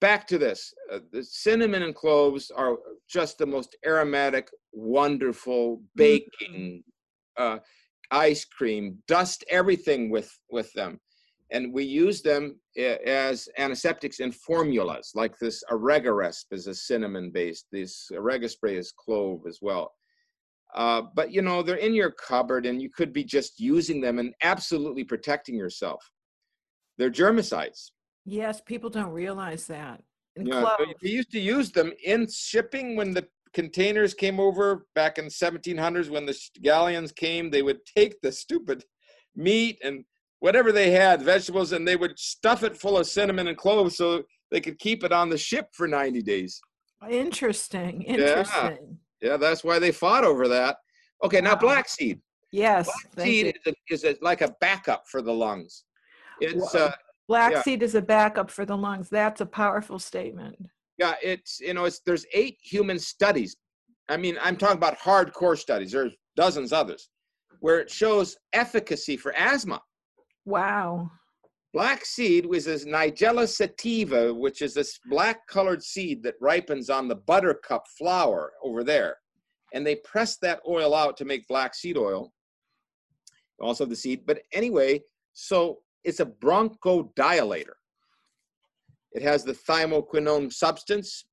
back 0.00 0.26
to 0.26 0.38
this 0.38 0.72
uh, 0.92 0.98
the 1.12 1.22
cinnamon 1.22 1.82
and 1.82 1.94
cloves 1.94 2.50
are 2.50 2.76
just 3.08 3.38
the 3.38 3.46
most 3.46 3.76
aromatic 3.86 4.48
wonderful 4.72 5.82
baking 5.94 6.82
uh, 7.36 7.58
ice 8.10 8.44
cream 8.44 8.98
dust 9.06 9.44
everything 9.50 10.10
with 10.10 10.30
with 10.50 10.72
them 10.72 10.98
and 11.52 11.72
we 11.72 11.84
use 11.84 12.22
them 12.22 12.58
as 13.06 13.48
antiseptics 13.58 14.20
in 14.20 14.32
formulas 14.32 15.12
like 15.14 15.36
this 15.38 15.62
Oregaresp 15.70 16.44
is 16.52 16.66
a 16.66 16.74
cinnamon 16.74 17.30
based 17.30 17.66
this 17.72 18.08
Orega 18.12 18.48
spray 18.48 18.76
is 18.76 18.92
clove 18.92 19.40
as 19.48 19.58
well 19.60 19.92
uh, 20.74 21.02
but 21.14 21.32
you 21.32 21.42
know 21.42 21.62
they're 21.62 21.76
in 21.76 21.94
your 21.94 22.12
cupboard 22.12 22.66
and 22.66 22.80
you 22.80 22.90
could 22.90 23.12
be 23.12 23.24
just 23.24 23.58
using 23.58 24.00
them 24.00 24.18
and 24.18 24.34
absolutely 24.42 25.04
protecting 25.04 25.56
yourself 25.56 26.02
they're 26.98 27.10
germicides 27.10 27.90
Yes, 28.24 28.60
people 28.60 28.90
don't 28.90 29.10
realize 29.10 29.66
that. 29.66 30.02
And 30.36 30.46
yeah, 30.46 30.60
so 30.60 30.76
clove. 30.76 30.88
we 31.02 31.10
used 31.10 31.30
to 31.32 31.40
use 31.40 31.70
them 31.72 31.92
in 32.04 32.28
shipping 32.30 32.96
when 32.96 33.12
the 33.12 33.26
containers 33.52 34.14
came 34.14 34.38
over 34.38 34.86
back 34.94 35.18
in 35.18 35.26
1700s 35.26 36.08
when 36.08 36.26
the 36.26 36.38
galleons 36.62 37.12
came. 37.12 37.50
They 37.50 37.62
would 37.62 37.80
take 37.84 38.20
the 38.20 38.30
stupid 38.30 38.84
meat 39.34 39.78
and 39.82 40.04
whatever 40.40 40.72
they 40.72 40.90
had, 40.90 41.22
vegetables, 41.22 41.72
and 41.72 41.86
they 41.86 41.96
would 41.96 42.18
stuff 42.18 42.62
it 42.62 42.76
full 42.76 42.98
of 42.98 43.06
cinnamon 43.06 43.48
and 43.48 43.56
cloves 43.56 43.96
so 43.96 44.22
they 44.50 44.60
could 44.60 44.78
keep 44.78 45.04
it 45.04 45.12
on 45.12 45.28
the 45.28 45.38
ship 45.38 45.68
for 45.72 45.86
90 45.86 46.22
days. 46.22 46.60
Interesting. 47.08 48.02
Interesting. 48.02 48.98
Yeah, 49.22 49.36
that's 49.36 49.64
why 49.64 49.78
they 49.78 49.92
fought 49.92 50.24
over 50.24 50.48
that. 50.48 50.76
Okay, 51.22 51.40
now 51.40 51.52
Wow. 51.52 51.60
black 51.60 51.88
seed. 51.88 52.20
Yes. 52.52 52.90
Black 53.14 53.26
seed 53.26 53.46
is, 53.64 53.72
a, 53.72 53.94
is 53.94 54.04
a, 54.04 54.16
like 54.22 54.40
a 54.40 54.54
backup 54.60 55.04
for 55.06 55.22
the 55.22 55.32
lungs. 55.32 55.84
It's 56.40 56.74
Wow. 56.74 56.86
uh, 56.86 56.92
Black 57.28 57.52
yeah. 57.52 57.62
seed 57.62 57.82
is 57.82 57.94
a 57.94 58.02
backup 58.02 58.50
for 58.50 58.64
the 58.64 58.76
lungs. 58.76 59.08
That's 59.08 59.40
a 59.40 59.46
powerful 59.46 59.98
statement. 60.00 60.56
yeah, 60.98 61.14
it's 61.22 61.60
you 61.60 61.74
know, 61.74 61.84
it's 61.84 62.00
there's 62.00 62.26
eight 62.34 62.58
human 62.60 62.98
studies 62.98 63.56
I 64.10 64.16
mean, 64.16 64.36
I'm 64.42 64.56
talking 64.56 64.76
about 64.76 64.98
hardcore 64.98 65.56
studies. 65.56 65.92
There's 65.92 66.12
dozens 66.36 66.72
others 66.72 67.08
where 67.60 67.78
it 67.78 67.90
shows 67.90 68.36
efficacy 68.52 69.16
for 69.16 69.32
asthma. 69.36 69.80
Wow. 70.50 71.10
Black 71.72 72.04
seed 72.04 72.44
was 72.44 72.64
this 72.64 72.84
Nigella 72.84 73.46
sativa, 73.46 74.34
which 74.34 74.60
is 74.60 74.74
this 74.74 74.98
black 75.08 75.46
colored 75.46 75.82
seed 75.82 76.24
that 76.24 76.34
ripens 76.40 76.90
on 76.90 77.06
the 77.06 77.14
buttercup 77.14 77.84
flower 77.96 78.52
over 78.64 78.82
there. 78.82 79.16
And 79.72 79.86
they 79.86 79.94
press 79.96 80.36
that 80.38 80.60
oil 80.68 80.92
out 80.92 81.16
to 81.18 81.24
make 81.24 81.46
black 81.46 81.76
seed 81.76 81.96
oil, 81.96 82.32
also 83.60 83.86
the 83.86 83.94
seed. 83.94 84.22
But 84.26 84.40
anyway, 84.52 85.02
so 85.32 85.78
it's 86.02 86.18
a 86.18 86.26
bronchodilator. 86.26 87.76
It 89.12 89.22
has 89.22 89.44
the 89.44 89.52
thymoquinone 89.52 90.52
substance. 90.52 91.26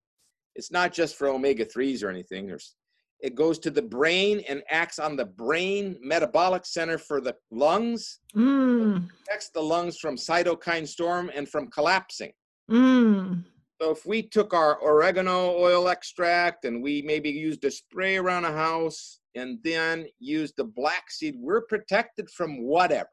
It's 0.56 0.72
not 0.72 0.94
just 0.94 1.16
for 1.16 1.30
omega 1.30 1.66
3s 1.66 2.04
or 2.04 2.10
anything. 2.10 2.46
There's 2.46 2.76
it 3.20 3.36
goes 3.36 3.58
to 3.60 3.72
the 3.72 3.82
brain 3.82 4.44
and 4.48 4.62
acts 4.70 5.00
on 5.00 5.16
the 5.16 5.26
brain 5.26 5.98
metabolic 6.02 6.66
center 6.66 6.98
for 6.98 7.20
the 7.20 7.36
lungs. 7.52 8.20
Mm. 8.36 9.08
Protects 9.08 9.50
the 9.50 9.62
lungs 9.62 9.98
from 9.98 10.16
cytokine 10.16 10.88
storm 10.88 11.32
and 11.34 11.50
from 11.50 11.68
collapsing. 11.68 12.32
Mm. 12.70 13.44
So 13.82 13.92
if 13.92 14.06
we 14.06 14.24
took 14.24 14.54
our 14.54 14.82
oregano 14.84 15.56
oil 15.56 15.88
extract 15.88 16.66
and 16.66 16.82
we 16.82 17.02
maybe 17.04 17.30
used 17.30 17.64
a 17.64 17.72
spray 17.72 18.18
around 18.18 18.46
a 18.46 18.52
house 18.52 19.20
and 19.36 19.60
then 19.64 20.08
used 20.20 20.56
the 20.58 20.64
black 20.64 21.10
seed, 21.12 21.36
we're 21.40 21.62
protected 21.62 22.30
from 22.30 22.64
whatever, 22.64 23.08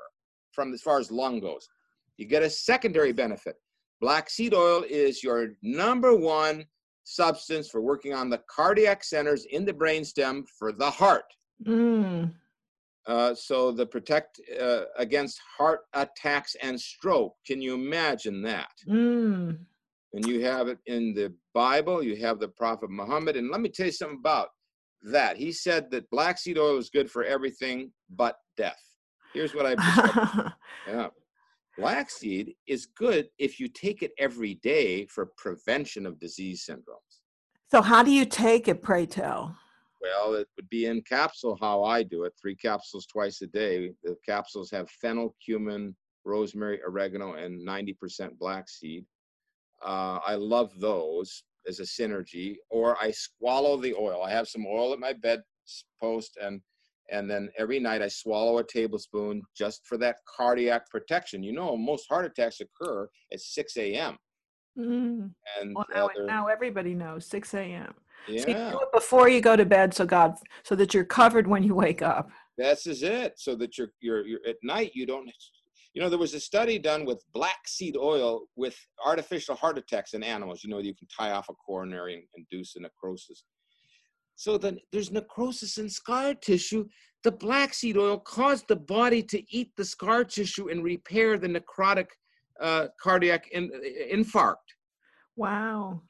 from 0.52 0.72
as 0.72 0.82
far 0.82 0.98
as 0.98 1.10
lung 1.10 1.40
goes. 1.40 1.68
You 2.16 2.26
get 2.26 2.42
a 2.42 2.50
secondary 2.50 3.12
benefit. 3.12 3.56
Black 4.00 4.30
seed 4.30 4.54
oil 4.54 4.84
is 4.88 5.22
your 5.22 5.50
number 5.62 6.14
one 6.16 6.64
substance 7.04 7.68
for 7.68 7.80
working 7.80 8.12
on 8.12 8.28
the 8.28 8.42
cardiac 8.48 9.04
centers 9.04 9.44
in 9.46 9.64
the 9.64 9.72
brainstem 9.72 10.44
for 10.58 10.72
the 10.72 10.90
heart. 10.90 11.24
Mm. 11.66 12.32
Uh, 13.06 13.34
so 13.34 13.70
the 13.70 13.84
protect 13.84 14.40
uh, 14.60 14.82
against 14.96 15.38
heart 15.56 15.80
attacks 15.92 16.56
and 16.62 16.80
stroke. 16.80 17.34
Can 17.46 17.60
you 17.60 17.74
imagine 17.74 18.42
that? 18.42 18.72
Mm. 18.88 19.58
And 20.14 20.26
you 20.26 20.44
have 20.44 20.68
it 20.68 20.78
in 20.86 21.12
the 21.14 21.34
Bible. 21.52 22.02
You 22.02 22.16
have 22.16 22.40
the 22.40 22.48
Prophet 22.48 22.90
Muhammad. 22.90 23.36
And 23.36 23.50
let 23.50 23.60
me 23.60 23.68
tell 23.68 23.86
you 23.86 23.92
something 23.92 24.18
about 24.18 24.48
that. 25.02 25.36
He 25.36 25.52
said 25.52 25.90
that 25.90 26.08
black 26.10 26.38
seed 26.38 26.56
oil 26.56 26.78
is 26.78 26.88
good 26.88 27.10
for 27.10 27.24
everything 27.24 27.92
but 28.10 28.36
death. 28.56 28.80
Here's 29.34 29.54
what 29.54 29.66
I. 29.66 30.52
yeah. 30.88 31.08
Flaxseed 31.76 32.54
is 32.66 32.86
good 32.86 33.28
if 33.38 33.58
you 33.58 33.68
take 33.68 34.02
it 34.02 34.12
every 34.18 34.54
day 34.54 35.06
for 35.06 35.26
prevention 35.36 36.06
of 36.06 36.18
disease 36.20 36.64
syndromes. 36.68 37.20
So, 37.70 37.82
how 37.82 38.02
do 38.02 38.12
you 38.12 38.24
take 38.24 38.68
it, 38.68 38.82
pray 38.82 39.06
tell? 39.06 39.56
Well, 40.00 40.34
it 40.34 40.48
would 40.56 40.68
be 40.68 40.86
in 40.86 41.00
capsule 41.02 41.56
how 41.60 41.82
I 41.82 42.02
do 42.02 42.24
it, 42.24 42.34
three 42.40 42.54
capsules 42.54 43.06
twice 43.06 43.40
a 43.42 43.46
day. 43.46 43.92
The 44.04 44.16
capsules 44.24 44.70
have 44.70 44.90
fennel, 44.90 45.34
cumin, 45.44 45.96
rosemary, 46.24 46.80
oregano, 46.86 47.34
and 47.34 47.66
90% 47.66 48.38
black 48.38 48.68
seed. 48.68 49.04
Uh, 49.82 50.20
I 50.24 50.34
love 50.34 50.78
those 50.78 51.44
as 51.66 51.80
a 51.80 51.84
synergy, 51.84 52.56
or 52.68 52.96
I 53.02 53.12
swallow 53.12 53.76
the 53.78 53.94
oil. 53.94 54.22
I 54.22 54.30
have 54.30 54.46
some 54.46 54.66
oil 54.66 54.92
at 54.92 54.98
my 54.98 55.14
bed 55.14 55.42
post, 56.00 56.36
and 56.40 56.60
and 57.10 57.30
then 57.30 57.50
every 57.58 57.78
night 57.78 58.02
I 58.02 58.08
swallow 58.08 58.58
a 58.58 58.64
tablespoon 58.64 59.42
just 59.56 59.86
for 59.86 59.98
that 59.98 60.16
cardiac 60.36 60.88
protection. 60.90 61.42
You 61.42 61.52
know, 61.52 61.76
most 61.76 62.06
heart 62.08 62.24
attacks 62.24 62.60
occur 62.60 63.08
at 63.32 63.40
6 63.40 63.76
a.m. 63.76 64.16
Mm. 64.78 65.30
And 65.60 65.74
well, 65.74 65.86
now, 65.94 66.10
now, 66.24 66.46
everybody 66.46 66.94
knows 66.94 67.26
6 67.26 67.54
a.m. 67.54 67.94
Yeah. 68.26 68.40
So 68.42 68.48
you 68.48 68.54
do 68.54 68.80
it 68.80 68.92
before 68.92 69.28
you 69.28 69.40
go 69.40 69.54
to 69.54 69.64
bed, 69.64 69.94
so 69.94 70.06
God, 70.06 70.34
so 70.62 70.74
that 70.76 70.94
you're 70.94 71.04
covered 71.04 71.46
when 71.46 71.62
you 71.62 71.74
wake 71.74 72.02
up. 72.02 72.30
This 72.56 72.86
is 72.86 73.02
it. 73.02 73.34
So 73.36 73.54
that 73.56 73.76
you're 73.76 73.90
you're, 74.00 74.26
you're 74.26 74.40
at 74.48 74.56
night. 74.62 74.92
You 74.94 75.06
don't. 75.06 75.30
You 75.92 76.02
know, 76.02 76.08
there 76.08 76.18
was 76.18 76.34
a 76.34 76.40
study 76.40 76.78
done 76.78 77.04
with 77.04 77.22
black 77.32 77.68
seed 77.68 77.96
oil 77.96 78.46
with 78.56 78.76
artificial 79.04 79.54
heart 79.54 79.78
attacks 79.78 80.14
in 80.14 80.24
animals. 80.24 80.64
You 80.64 80.70
know, 80.70 80.78
you 80.78 80.94
can 80.94 81.06
tie 81.06 81.30
off 81.30 81.48
a 81.48 81.54
coronary 81.54 82.14
and 82.14 82.24
induce 82.36 82.74
a 82.74 82.80
necrosis. 82.80 83.44
So 84.36 84.58
then 84.58 84.78
there's 84.92 85.10
necrosis 85.10 85.78
in 85.78 85.88
scar 85.88 86.34
tissue. 86.34 86.86
The 87.22 87.32
black 87.32 87.72
seed 87.72 87.96
oil 87.96 88.18
caused 88.18 88.68
the 88.68 88.76
body 88.76 89.22
to 89.22 89.42
eat 89.56 89.70
the 89.76 89.84
scar 89.84 90.24
tissue 90.24 90.68
and 90.70 90.84
repair 90.84 91.38
the 91.38 91.48
necrotic 91.48 92.08
uh, 92.60 92.88
cardiac 93.02 93.48
in, 93.52 93.70
infarct. 94.12 94.56
Wow. 95.36 96.02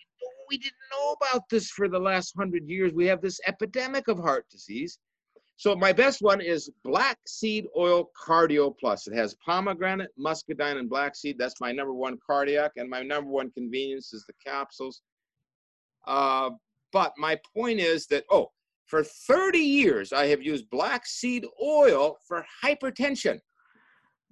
We 0.50 0.58
didn't 0.58 0.74
know 0.92 1.16
about 1.20 1.48
this 1.48 1.70
for 1.70 1.88
the 1.88 1.98
last 1.98 2.34
hundred 2.36 2.68
years. 2.68 2.92
We 2.92 3.06
have 3.06 3.22
this 3.22 3.40
epidemic 3.46 4.08
of 4.08 4.18
heart 4.18 4.46
disease. 4.50 4.98
So 5.56 5.76
my 5.76 5.92
best 5.92 6.20
one 6.20 6.40
is 6.40 6.70
black 6.82 7.18
seed 7.26 7.66
oil 7.76 8.10
cardio 8.26 8.74
plus. 8.78 9.06
It 9.06 9.14
has 9.14 9.36
pomegranate, 9.44 10.10
muscadine, 10.18 10.78
and 10.78 10.90
black 10.90 11.14
seed. 11.14 11.36
That's 11.38 11.60
my 11.60 11.70
number 11.70 11.94
one 11.94 12.18
cardiac, 12.26 12.72
and 12.76 12.90
my 12.90 13.02
number 13.02 13.30
one 13.30 13.50
convenience 13.52 14.12
is 14.12 14.24
the 14.26 14.34
capsules. 14.44 15.00
Uh, 16.06 16.50
but 16.94 17.12
my 17.18 17.36
point 17.52 17.80
is 17.80 18.06
that, 18.06 18.24
oh, 18.30 18.52
for 18.86 19.02
30 19.02 19.58
years, 19.58 20.12
I 20.12 20.26
have 20.26 20.40
used 20.40 20.70
black 20.70 21.06
seed 21.06 21.44
oil 21.62 22.16
for 22.26 22.46
hypertension. 22.64 23.40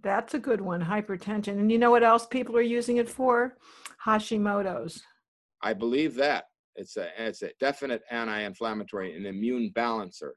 That's 0.00 0.34
a 0.34 0.38
good 0.38 0.60
one, 0.60 0.80
hypertension. 0.80 1.58
And 1.58 1.72
you 1.72 1.78
know 1.78 1.90
what 1.90 2.04
else 2.04 2.24
people 2.24 2.56
are 2.56 2.62
using 2.62 2.98
it 2.98 3.08
for? 3.08 3.56
Hashimoto's. 4.06 5.02
I 5.60 5.72
believe 5.72 6.14
that. 6.16 6.44
It's 6.76 6.96
a, 6.96 7.08
it's 7.18 7.42
a 7.42 7.50
definite 7.58 8.02
anti-inflammatory, 8.10 9.16
an 9.16 9.26
immune 9.26 9.72
balancer. 9.74 10.36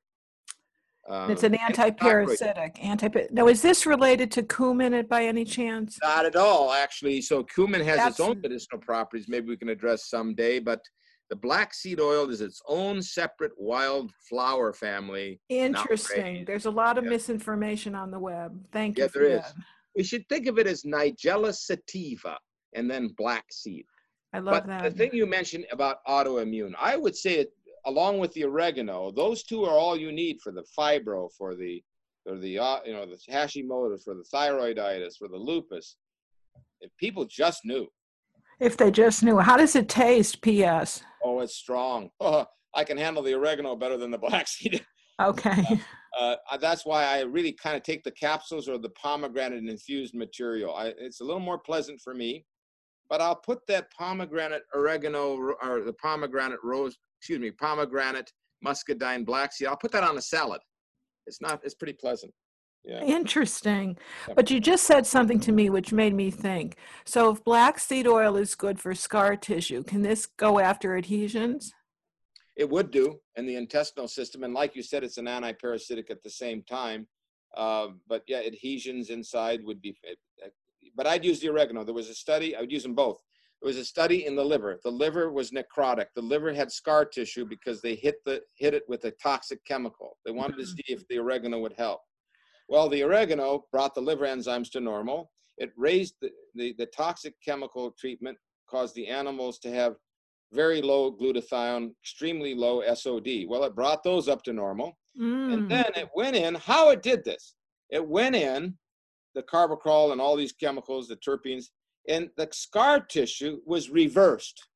Um, 1.08 1.30
it's 1.30 1.44
an 1.44 1.54
anti-parasitic. 1.54 2.84
Anti. 2.84 3.10
Now, 3.32 3.48
is 3.48 3.62
this 3.62 3.86
related 3.86 4.32
to 4.32 4.44
cumin 4.44 5.06
by 5.08 5.26
any 5.26 5.46
chance? 5.46 6.00
Not 6.02 6.26
at 6.26 6.36
all, 6.36 6.72
actually. 6.72 7.22
So 7.22 7.44
cumin 7.44 7.82
has 7.82 7.98
That's... 7.98 8.20
its 8.20 8.20
own 8.20 8.42
medicinal 8.42 8.82
properties. 8.82 9.28
Maybe 9.28 9.48
we 9.48 9.58
can 9.58 9.70
address 9.70 10.10
someday, 10.10 10.58
but 10.60 10.82
the 11.30 11.36
black 11.36 11.74
seed 11.74 12.00
oil 12.00 12.30
is 12.30 12.42
its 12.42 12.62
own 12.68 13.02
separate 13.02 13.54
wild 13.58 14.12
flower 14.30 14.74
family. 14.74 15.40
Interesting. 15.50 16.46
There's 16.46 16.66
a 16.66 16.72
lot 16.72 16.98
of 16.98 17.04
yeah. 17.04 17.12
misinformation 17.12 17.96
on 17.96 18.12
the 18.12 18.20
web. 18.20 18.58
Thank 18.72 18.98
yeah, 18.98 19.06
you. 19.06 19.22
Yeah, 19.22 19.28
there 19.28 19.38
that. 19.38 19.46
is. 19.48 19.54
We 19.96 20.04
should 20.04 20.28
think 20.30 20.48
of 20.48 20.60
it 20.60 20.68
as 20.68 20.84
Nigella 20.84 21.56
sativa 21.56 22.38
and 22.76 22.90
then 22.90 23.14
black 23.18 23.46
seed. 23.52 23.86
I 24.34 24.40
love 24.40 24.54
but 24.54 24.68
that. 24.68 24.84
The 24.84 24.92
thing 24.92 25.12
you 25.14 25.26
mentioned 25.26 25.66
about 25.72 25.98
autoimmune, 26.08 26.74
I 26.80 26.98
would 26.98 27.16
say 27.16 27.36
it 27.36 27.50
along 27.86 28.20
with 28.20 28.34
the 28.34 28.44
oregano. 28.44 29.12
Those 29.12 29.44
two 29.44 29.64
are 29.64 29.78
all 29.78 29.96
you 29.98 30.12
need 30.12 30.40
for 30.44 30.52
the 30.52 30.66
fibro, 30.78 31.30
for 31.38 31.56
the 31.56 31.82
for 32.24 32.38
the 32.38 32.60
uh, 32.60 32.80
you 32.86 32.94
know 32.94 33.06
the 33.06 33.18
Hashimoto's, 33.32 34.04
for 34.04 34.16
the 34.16 34.26
thyroiditis, 34.34 35.18
for 35.18 35.28
the 35.28 35.38
lupus. 35.38 35.96
If 36.82 36.92
people 36.98 37.26
just 37.26 37.62
knew. 37.64 37.88
If 38.60 38.78
they 38.78 38.91
just 38.91 39.24
knew. 39.24 39.39
How 39.39 39.58
does 39.58 39.76
it 39.76 39.89
taste? 39.89 40.41
P.S. 40.41 41.04
Oh, 41.24 41.39
it's 41.41 41.56
strong. 41.56 42.10
Oh, 42.20 42.46
I 42.74 42.84
can 42.84 42.98
handle 42.98 43.24
the 43.24 43.34
oregano 43.34 43.76
better 43.76 43.98
than 43.98 44.12
the 44.12 44.18
black 44.18 44.48
seed. 44.48 44.86
Okay. 45.22 45.63
Uh, 46.20 46.36
uh, 46.52 46.58
that's 46.58 46.86
why 46.86 47.06
I 47.06 47.22
really 47.22 47.54
kind 47.54 47.78
of 47.78 47.84
take 47.84 48.04
the 48.04 48.12
capsules 48.12 48.68
or 48.68 48.78
the 48.78 48.89
pomegranate 48.89 49.63
infused 49.63 50.13
material. 50.13 50.76
I, 50.76 50.88
it's 50.98 51.22
a 51.22 51.24
little 51.24 51.39
more 51.39 51.58
pleasant 51.58 52.02
for 52.02 52.13
me, 52.13 52.46
but 53.10 53.22
I'll 53.22 53.38
put 53.38 53.60
that 53.68 53.89
pomegranate 53.91 54.63
oregano 54.76 55.38
or 55.62 55.82
the 55.84 55.94
pomegranate 55.94 56.60
rose, 56.63 56.98
excuse 57.22 57.39
me, 57.39 57.52
pomegranate 57.52 58.30
muscadine 58.62 59.24
black 59.24 59.54
seed. 59.54 59.70
I'll 59.70 59.78
put 59.78 59.94
that 59.94 60.04
on 60.04 60.18
a 60.18 60.22
salad. 60.22 60.60
It's 61.28 61.41
not. 61.41 61.62
It's 61.63 61.76
pretty 61.76 61.94
pleasant. 61.94 62.34
Yeah. 62.86 63.04
Interesting. 63.04 63.98
But 64.36 64.52
you 64.52 64.60
just 64.60 64.84
said 64.84 65.08
something 65.08 65.39
to 65.41 65.52
me 65.52 65.69
which 65.69 65.91
made 65.91 66.13
me 66.13 66.30
think. 66.30 66.78
So, 67.04 67.32
if 67.32 67.43
black 67.43 67.80
seed 67.80 68.06
oil 68.06 68.38
is 68.38 68.54
good 68.54 68.80
for 68.80 68.93
scar 68.93 69.36
tissue, 69.36 69.84
can 69.84 70.04
this 70.04 70.28
go 70.28 70.60
after 70.60 70.95
adhesions? 70.95 71.74
It 72.56 72.69
would 72.69 72.91
do 72.91 73.19
in 73.36 73.45
the 73.45 73.56
intestinal 73.56 74.08
system. 74.08 74.43
And 74.43 74.54
like 74.54 74.76
you 74.76 74.84
said, 74.84 75.04
it's 75.04 75.17
an 75.17 75.28
anti-parasitic 75.28 76.10
at 76.10 76.24
the 76.24 76.30
same 76.30 76.63
time. 76.63 77.08
Uh, 77.58 77.88
but 78.08 78.24
yeah, 78.28 78.39
adhesions 78.39 79.10
inside 79.10 79.63
would 79.63 79.82
be. 79.82 79.98
Uh, 80.08 80.48
but 80.95 81.08
I'd 81.08 81.26
use 81.26 81.39
the 81.39 81.50
oregano. 81.50 81.84
There 81.84 81.93
was 81.93 82.10
a 82.10 82.13
study, 82.13 82.56
I 82.56 82.62
would 82.62 82.71
use 82.71 82.84
them 82.84 82.95
both. 82.95 83.21
There 83.62 83.67
was 83.67 83.78
a 83.78 83.86
study 83.86 84.26
in 84.26 84.36
the 84.36 84.43
liver. 84.43 84.80
The 84.84 84.91
liver 84.91 85.32
was 85.32 85.52
necrotic. 85.52 86.08
The 86.13 86.21
liver 86.21 86.54
had 86.54 86.71
scar 86.71 87.04
tissue 87.04 87.45
because 87.45 87.82
they 87.82 87.95
hit, 87.95 88.15
the, 88.26 88.41
hit 88.54 88.74
it 88.74 88.84
with 88.88 89.06
a 89.06 89.12
toxic 89.12 89.63
chemical. 89.65 90.17
They 90.26 90.32
wanted 90.32 90.58
to 90.58 90.63
mm-hmm. 90.63 90.76
see 90.76 90.93
if 90.93 91.08
the 91.08 91.17
oregano 91.17 91.60
would 91.60 91.74
help. 91.74 92.02
Well, 92.67 92.89
the 92.89 93.04
oregano 93.04 93.65
brought 93.71 93.93
the 93.93 94.01
liver 94.01 94.25
enzymes 94.25 94.71
to 94.71 94.80
normal. 94.80 95.32
It 95.58 95.71
raised 95.78 96.15
the, 96.21 96.32
the, 96.56 96.73
the 96.78 96.88
toxic 96.88 97.34
chemical 97.43 97.91
treatment, 97.99 98.38
caused 98.69 98.95
the 98.95 99.08
animals 99.08 99.60
to 99.60 99.71
have 99.71 99.95
very 100.51 100.82
low 100.82 101.12
glutathione, 101.12 101.91
extremely 102.01 102.56
low 102.56 102.82
SOD. 102.93 103.45
Well, 103.47 103.63
it 103.63 103.75
brought 103.75 104.04
those 104.04 104.28
up 104.28 104.43
to 104.43 104.54
normal. 104.54 104.97
Mm. 105.19 105.54
And 105.54 105.71
then 105.71 105.91
it 105.95 106.10
went 106.15 106.36
in, 106.36 106.56
how 106.56 106.89
it 106.89 107.04
did 107.04 107.23
this, 107.23 107.56
it 107.89 108.06
went 108.06 108.36
in 108.36 108.78
the 109.36 109.43
carbapenem 109.43 110.13
and 110.13 110.21
all 110.21 110.36
these 110.36 110.54
chemicals, 110.54 111.08
the 111.08 111.17
terpenes, 111.17 111.65
and 112.08 112.30
the 112.38 112.47
scar 112.51 112.99
tissue 112.99 113.60
was 113.65 113.89
reversed. 113.89 114.67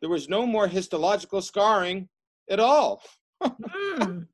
There 0.00 0.10
was 0.10 0.28
no 0.28 0.46
more 0.46 0.68
histological 0.68 1.42
scarring 1.42 2.08
at 2.48 2.60
all. 2.60 3.02
mm. 3.42 4.26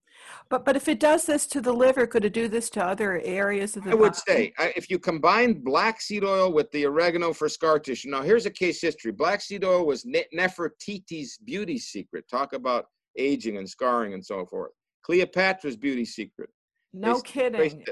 But 0.51 0.65
but 0.65 0.77
if 0.77 0.89
it 0.89 1.01
does 1.01 1.25
this 1.25 1.47
to 1.49 1.61
the 1.61 1.73
liver, 1.73 2.07
could 2.07 2.25
it 2.25 2.33
do 2.33 2.49
this 2.49 2.69
to 2.71 2.85
other 2.85 3.21
areas 3.25 3.77
of 3.77 3.85
the 3.85 3.91
body? 3.91 3.99
I 3.99 4.01
would 4.01 4.13
body? 4.13 4.53
say 4.59 4.73
if 4.77 4.91
you 4.91 4.99
combine 4.99 5.55
black 5.65 6.01
seed 6.01 6.25
oil 6.25 6.53
with 6.53 6.71
the 6.73 6.87
oregano 6.87 7.33
for 7.33 7.49
scar 7.49 7.79
tissue. 7.79 8.11
Now, 8.11 8.23
here's 8.23 8.47
a 8.47 8.51
case 8.51 8.81
history. 8.81 9.13
Black 9.13 9.41
seed 9.41 9.65
oil 9.65 9.87
was 9.87 10.05
Ne- 10.05 10.27
Nefertiti's 10.35 11.39
beauty 11.39 11.79
secret. 11.79 12.25
Talk 12.31 12.53
about 12.53 12.87
aging 13.17 13.57
and 13.57 13.69
scarring 13.69 14.15
and 14.15 14.25
so 14.25 14.45
forth. 14.47 14.73
Cleopatra's 15.03 15.77
beauty 15.77 16.05
secret. 16.05 16.51
No 16.93 17.13
s- 17.13 17.23
kidding. 17.23 17.85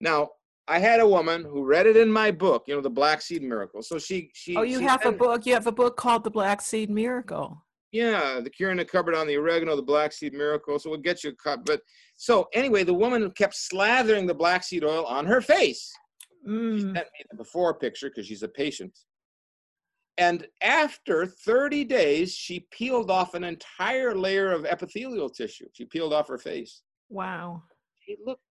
Now, 0.00 0.30
I 0.68 0.78
had 0.78 1.00
a 1.00 1.08
woman 1.08 1.44
who 1.44 1.64
read 1.64 1.86
it 1.86 1.96
in 1.96 2.10
my 2.10 2.30
book, 2.30 2.64
you 2.66 2.74
know, 2.74 2.80
the 2.82 2.90
Black 2.90 3.22
Seed 3.22 3.42
Miracle. 3.42 3.82
So 3.82 3.98
she 3.98 4.30
she 4.34 4.54
Oh, 4.56 4.62
you 4.62 4.80
have 4.80 5.04
a 5.04 5.12
book. 5.12 5.46
You 5.46 5.54
have 5.54 5.66
a 5.66 5.72
book 5.72 5.96
called 5.96 6.24
The 6.24 6.30
Black 6.30 6.60
Seed 6.60 6.90
Miracle. 6.90 7.64
Yeah, 7.92 8.40
the 8.42 8.50
cure 8.50 8.70
in 8.70 8.76
the 8.76 8.84
cupboard 8.84 9.14
on 9.14 9.26
the 9.26 9.36
oregano, 9.36 9.74
the 9.74 9.82
black 9.82 10.12
seed 10.12 10.34
miracle. 10.34 10.78
So 10.78 10.90
we'll 10.90 10.98
get 11.00 11.24
you 11.24 11.30
a 11.30 11.34
cup. 11.34 11.64
But 11.64 11.80
so 12.16 12.48
anyway, 12.52 12.84
the 12.84 12.92
woman 12.94 13.30
kept 13.30 13.54
slathering 13.54 14.26
the 14.26 14.34
black 14.34 14.62
seed 14.62 14.84
oil 14.84 15.06
on 15.06 15.24
her 15.26 15.40
face. 15.40 15.90
She 16.44 16.50
Mm. 16.50 16.80
sent 16.94 16.94
me 16.96 17.24
the 17.30 17.36
before 17.36 17.74
picture 17.78 18.08
because 18.10 18.26
she's 18.26 18.42
a 18.42 18.48
patient. 18.48 18.96
And 20.18 20.46
after 20.62 21.26
30 21.26 21.84
days, 21.84 22.34
she 22.34 22.60
peeled 22.70 23.10
off 23.10 23.34
an 23.34 23.44
entire 23.44 24.14
layer 24.14 24.50
of 24.52 24.66
epithelial 24.66 25.30
tissue. 25.30 25.68
She 25.72 25.84
peeled 25.84 26.12
off 26.12 26.28
her 26.28 26.38
face. 26.38 26.82
Wow. 27.08 27.62
She 28.04 28.16
looked 28.24 28.42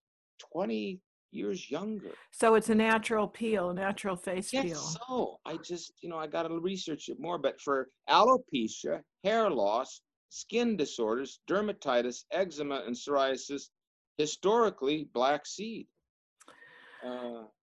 20 0.53 1.01
years 1.31 1.69
younger. 1.69 2.11
So 2.31 2.55
it's 2.55 2.69
a 2.69 2.75
natural 2.75 3.27
peel, 3.27 3.69
a 3.69 3.73
natural 3.73 4.15
face 4.15 4.51
Yes, 4.51 4.65
peel. 4.65 4.75
so 5.07 5.39
I 5.45 5.57
just, 5.57 5.93
you 6.01 6.09
know, 6.09 6.17
I 6.17 6.27
got 6.27 6.43
to 6.43 6.59
research 6.59 7.09
it 7.09 7.19
more. 7.19 7.37
But 7.37 7.59
for 7.61 7.89
alopecia, 8.09 9.01
hair 9.23 9.49
loss, 9.49 10.01
skin 10.29 10.77
disorders, 10.77 11.39
dermatitis, 11.49 12.25
eczema, 12.31 12.83
and 12.85 12.95
psoriasis, 12.95 13.69
historically, 14.17 15.09
black 15.13 15.45
seed. 15.45 15.87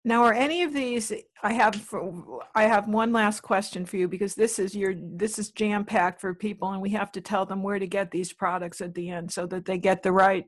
Now, 0.07 0.23
are 0.25 0.35
any 0.35 0.63
of 0.63 0.75
these? 0.75 1.13
I 1.43 1.55
have. 1.55 1.77
For, 1.77 2.41
I 2.55 2.65
have 2.65 2.89
one 2.89 3.11
last 3.11 3.41
question 3.41 3.87
for 3.87 3.97
you 3.97 4.07
because 4.07 4.35
this 4.35 4.59
is 4.59 4.75
your. 4.75 4.95
This 4.95 5.39
is 5.39 5.51
jam 5.51 5.87
packed 5.87 6.21
for 6.21 6.35
people, 6.35 6.73
and 6.73 6.83
we 6.83 6.91
have 6.91 7.11
to 7.13 7.23
tell 7.23 7.47
them 7.47 7.63
where 7.63 7.79
to 7.79 7.87
get 7.87 8.11
these 8.11 8.31
products 8.31 8.83
at 8.83 8.95
the 8.95 9.09
end 9.09 9.33
so 9.33 9.47
that 9.47 9.65
they 9.65 9.79
get 9.79 10.03
the 10.03 10.13
right 10.13 10.45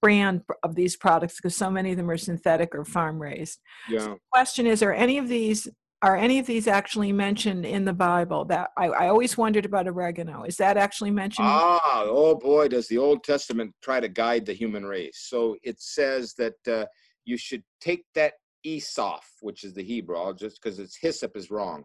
brand 0.00 0.42
of 0.64 0.74
these 0.74 0.96
products 0.96 1.36
because 1.36 1.56
so 1.56 1.70
many 1.70 1.92
of 1.92 1.96
them 1.96 2.10
are 2.10 2.16
synthetic 2.16 2.74
or 2.74 2.84
farm 2.84 3.22
raised. 3.22 3.60
yeah. 3.88 4.14
Question 4.32 4.66
is: 4.66 4.82
Are 4.82 4.92
any 4.92 5.16
of 5.18 5.28
these? 5.28 5.68
Are 6.02 6.16
any 6.16 6.40
of 6.40 6.46
these 6.46 6.66
actually 6.66 7.12
mentioned 7.12 7.64
in 7.64 7.84
the 7.84 7.92
Bible? 7.92 8.44
That 8.46 8.70
I, 8.76 8.86
I 8.86 9.08
always 9.08 9.38
wondered 9.38 9.64
about 9.64 9.86
oregano. 9.86 10.42
Is 10.42 10.56
that 10.56 10.76
actually 10.76 11.12
mentioned? 11.12 11.46
Ah, 11.46 12.02
oh 12.04 12.34
boy, 12.34 12.66
does 12.66 12.88
the 12.88 12.98
Old 12.98 13.22
Testament 13.22 13.72
try 13.80 14.00
to 14.00 14.08
guide 14.08 14.44
the 14.44 14.52
human 14.52 14.84
race. 14.84 15.28
So 15.28 15.54
it 15.62 15.80
says 15.80 16.34
that 16.34 16.54
uh, 16.66 16.86
you 17.24 17.36
should 17.36 17.62
take 17.80 18.04
that 18.14 18.34
esoph, 18.66 19.20
which 19.40 19.64
is 19.64 19.74
the 19.74 19.82
Hebrew, 19.82 20.16
I'll 20.16 20.34
just 20.34 20.60
because 20.62 20.78
it's 20.78 20.96
hyssop 20.96 21.36
is 21.36 21.50
wrong. 21.50 21.84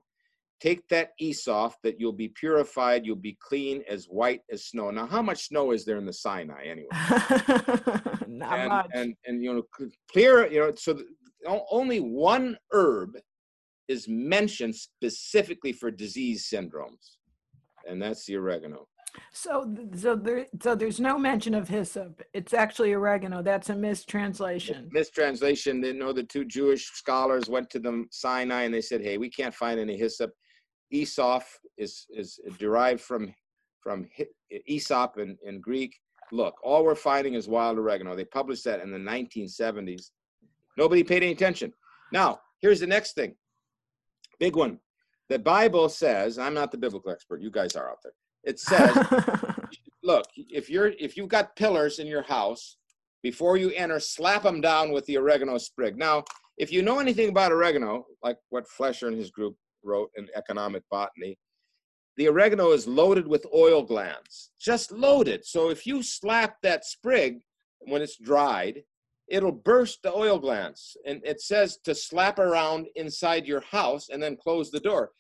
Take 0.60 0.88
that 0.90 1.12
esoph 1.22 1.74
that 1.84 2.00
you'll 2.00 2.14
be 2.14 2.30
purified, 2.30 3.06
you'll 3.06 3.16
be 3.16 3.38
clean 3.40 3.84
as 3.88 4.06
white 4.06 4.42
as 4.52 4.66
snow. 4.66 4.90
Now, 4.90 5.06
how 5.06 5.22
much 5.22 5.48
snow 5.48 5.72
is 5.72 5.86
there 5.86 5.98
in 5.98 6.06
the 6.06 6.14
Sinai 6.14 6.66
anyway? 6.66 6.88
Not 8.28 8.60
and, 8.60 8.70
much. 8.70 8.88
and 8.94 9.16
and 9.26 9.44
you 9.44 9.54
know 9.54 9.64
clear 10.12 10.48
you 10.48 10.60
know 10.60 10.74
so 10.76 10.94
th- 10.94 11.06
o- 11.48 11.66
only 11.72 12.00
one 12.00 12.58
herb 12.72 13.18
is 13.88 14.08
mentioned 14.08 14.76
specifically 14.76 15.72
for 15.72 15.90
disease 15.90 16.48
syndromes 16.52 17.18
and 17.88 18.02
that's 18.02 18.26
the 18.26 18.36
oregano 18.36 18.88
So, 19.32 19.76
so 19.96 20.16
there, 20.16 20.48
so 20.62 20.76
there's 20.76 21.00
no 21.00 21.18
mention 21.18 21.54
of 21.54 21.68
hyssop. 21.68 22.22
It's 22.34 22.54
actually 22.54 22.94
oregano. 22.94 23.42
That's 23.42 23.70
a 23.70 23.76
mistranslation. 23.76 24.90
mistranslation. 24.92 25.82
They 25.82 25.94
know 25.94 26.12
the 26.14 26.24
two 26.24 26.46
jewish 26.46 26.86
scholars 26.92 27.50
went 27.50 27.70
to 27.72 27.80
the 27.80 28.06
sinai 28.12 28.64
and 28.64 28.74
they 28.74 28.82
said 28.82 29.02
hey 29.02 29.18
we 29.18 29.30
can't 29.30 29.54
find 29.54 29.80
any 29.80 29.98
hyssop. 29.98 30.32
Esoph 30.94 31.46
is 31.78 32.08
is 32.10 32.40
derived 32.58 33.02
from 33.02 33.34
from 33.82 34.08
aesop 34.68 35.18
in, 35.18 35.38
in 35.46 35.62
greek. 35.62 35.96
Look 36.32 36.56
all 36.64 36.84
we're 36.84 36.96
finding 36.96 37.34
is 37.36 37.48
wild 37.48 37.78
oregano. 37.78 38.16
They 38.16 38.26
published 38.26 38.64
that 38.66 38.82
in 38.82 38.92
the 38.92 38.98
1970s 38.98 40.12
nobody 40.78 41.04
paid 41.04 41.24
any 41.24 41.32
attention. 41.32 41.74
Now 42.12 42.40
here's 42.60 42.80
the 42.80 42.88
next 42.88 43.14
thing. 43.14 43.36
Big 44.40 44.56
one. 44.56 44.80
The 45.30 45.40
bible 45.40 45.90
says 45.90 46.40
i'm 46.40 46.54
not 46.54 46.72
the 46.72 46.78
biblical 46.78 47.12
expert. 47.12 47.42
You 47.42 47.52
guys 47.52 47.76
are 47.76 47.90
out 47.90 48.00
there 48.04 48.14
it 48.48 48.60
says 48.60 48.96
look 50.04 50.26
if 50.36 50.70
you're 50.70 50.94
if 51.00 51.18
you've 51.18 51.28
got 51.28 51.56
pillars 51.56 52.00
in 52.00 52.08
your 52.08 52.24
house 52.24 52.78
before 53.22 53.58
you 53.58 53.70
enter 53.72 54.00
slap 54.00 54.44
them 54.44 54.62
down 54.62 54.92
with 54.92 55.06
the 55.06 55.18
oregano 55.18 55.58
sprig. 55.58 55.98
Now 55.98 56.24
if 56.58 56.72
you 56.72 56.82
know 56.82 57.00
anything 57.00 57.30
about 57.30 57.52
oregano 57.52 58.06
like 58.24 58.38
what 58.50 58.68
Fleisher 58.68 59.08
and 59.08 59.18
his 59.18 59.30
group 59.30 59.56
wrote 59.84 60.10
in 60.18 60.28
economic 60.36 60.84
botany 60.90 61.38
the 62.16 62.28
oregano 62.28 62.72
is 62.72 62.88
loaded 62.88 63.28
with 63.28 63.46
oil 63.54 63.84
glands 63.84 64.52
just 64.60 64.92
loaded. 64.92 65.46
So 65.46 65.70
if 65.70 65.86
you 65.86 66.02
slap 66.02 66.56
that 66.64 66.86
sprig 66.86 67.40
when 67.82 68.02
it's 68.02 68.18
dried 68.18 68.84
it'll 69.28 69.52
burst 69.52 70.02
the 70.04 70.14
oil 70.14 70.40
glands. 70.40 70.96
And 71.06 71.22
it 71.26 71.42
says 71.42 71.78
to 71.84 71.94
slap 71.94 72.40
around 72.40 72.88
inside 72.96 73.46
your 73.46 73.62
house 73.62 74.08
and 74.10 74.24
then 74.24 74.38
close 74.38 74.72
the 74.72 74.80
door. 74.80 75.12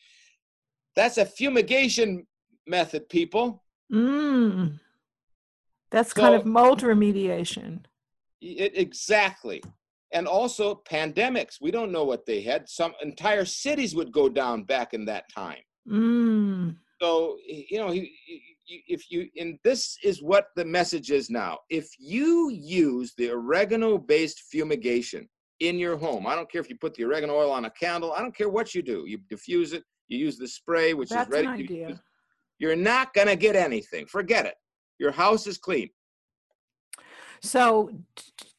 That's 0.95 1.17
a 1.17 1.25
fumigation 1.25 2.25
method 2.67 3.07
people 3.09 3.63
mm. 3.91 4.79
That's 5.89 6.13
kind 6.13 6.35
of 6.35 6.41
So- 6.41 6.49
mold 6.49 6.81
remediation. 6.81 7.85
It, 8.41 8.77
exactly. 8.77 9.63
And 10.11 10.27
also 10.27 10.81
pandemics. 10.89 11.59
We 11.61 11.71
don't 11.71 11.91
know 11.91 12.03
what 12.03 12.25
they 12.25 12.41
had. 12.41 12.69
Some 12.69 12.93
entire 13.01 13.45
cities 13.45 13.95
would 13.95 14.11
go 14.11 14.29
down 14.29 14.63
back 14.63 14.93
in 14.93 15.05
that 15.05 15.25
time. 15.33 15.63
Mm. 15.89 16.77
So, 17.01 17.37
you 17.47 17.77
know, 17.77 17.93
if 18.67 19.09
you, 19.09 19.29
and 19.37 19.57
this 19.63 19.97
is 20.03 20.21
what 20.21 20.47
the 20.55 20.65
message 20.65 21.11
is 21.11 21.29
now. 21.29 21.59
If 21.69 21.89
you 21.99 22.49
use 22.51 23.13
the 23.17 23.31
oregano 23.31 23.97
based 23.97 24.43
fumigation 24.51 25.27
in 25.59 25.79
your 25.79 25.97
home, 25.97 26.27
I 26.27 26.35
don't 26.35 26.51
care 26.51 26.61
if 26.61 26.69
you 26.69 26.77
put 26.77 26.93
the 26.95 27.05
oregano 27.05 27.35
oil 27.35 27.51
on 27.51 27.65
a 27.65 27.71
candle, 27.71 28.13
I 28.13 28.21
don't 28.21 28.35
care 28.35 28.49
what 28.49 28.75
you 28.75 28.81
do. 28.81 29.05
You 29.07 29.19
diffuse 29.29 29.73
it, 29.73 29.83
you 30.09 30.17
use 30.17 30.37
the 30.37 30.47
spray, 30.47 30.93
which 30.93 31.09
That's 31.09 31.27
is 31.29 31.33
ready 31.33 31.47
an 31.47 31.53
idea. 31.53 32.01
You're 32.59 32.75
not 32.75 33.13
going 33.13 33.27
to 33.27 33.35
get 33.35 33.55
anything. 33.55 34.05
Forget 34.05 34.45
it. 34.45 34.55
Your 34.99 35.11
house 35.11 35.47
is 35.47 35.57
clean. 35.57 35.89
So, 37.41 37.91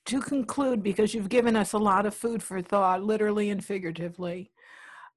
to 0.06 0.20
conclude, 0.20 0.82
because 0.82 1.12
you've 1.14 1.28
given 1.28 1.56
us 1.56 1.72
a 1.72 1.78
lot 1.78 2.06
of 2.06 2.14
food 2.14 2.42
for 2.42 2.62
thought, 2.62 3.02
literally 3.02 3.50
and 3.50 3.62
figuratively, 3.64 4.52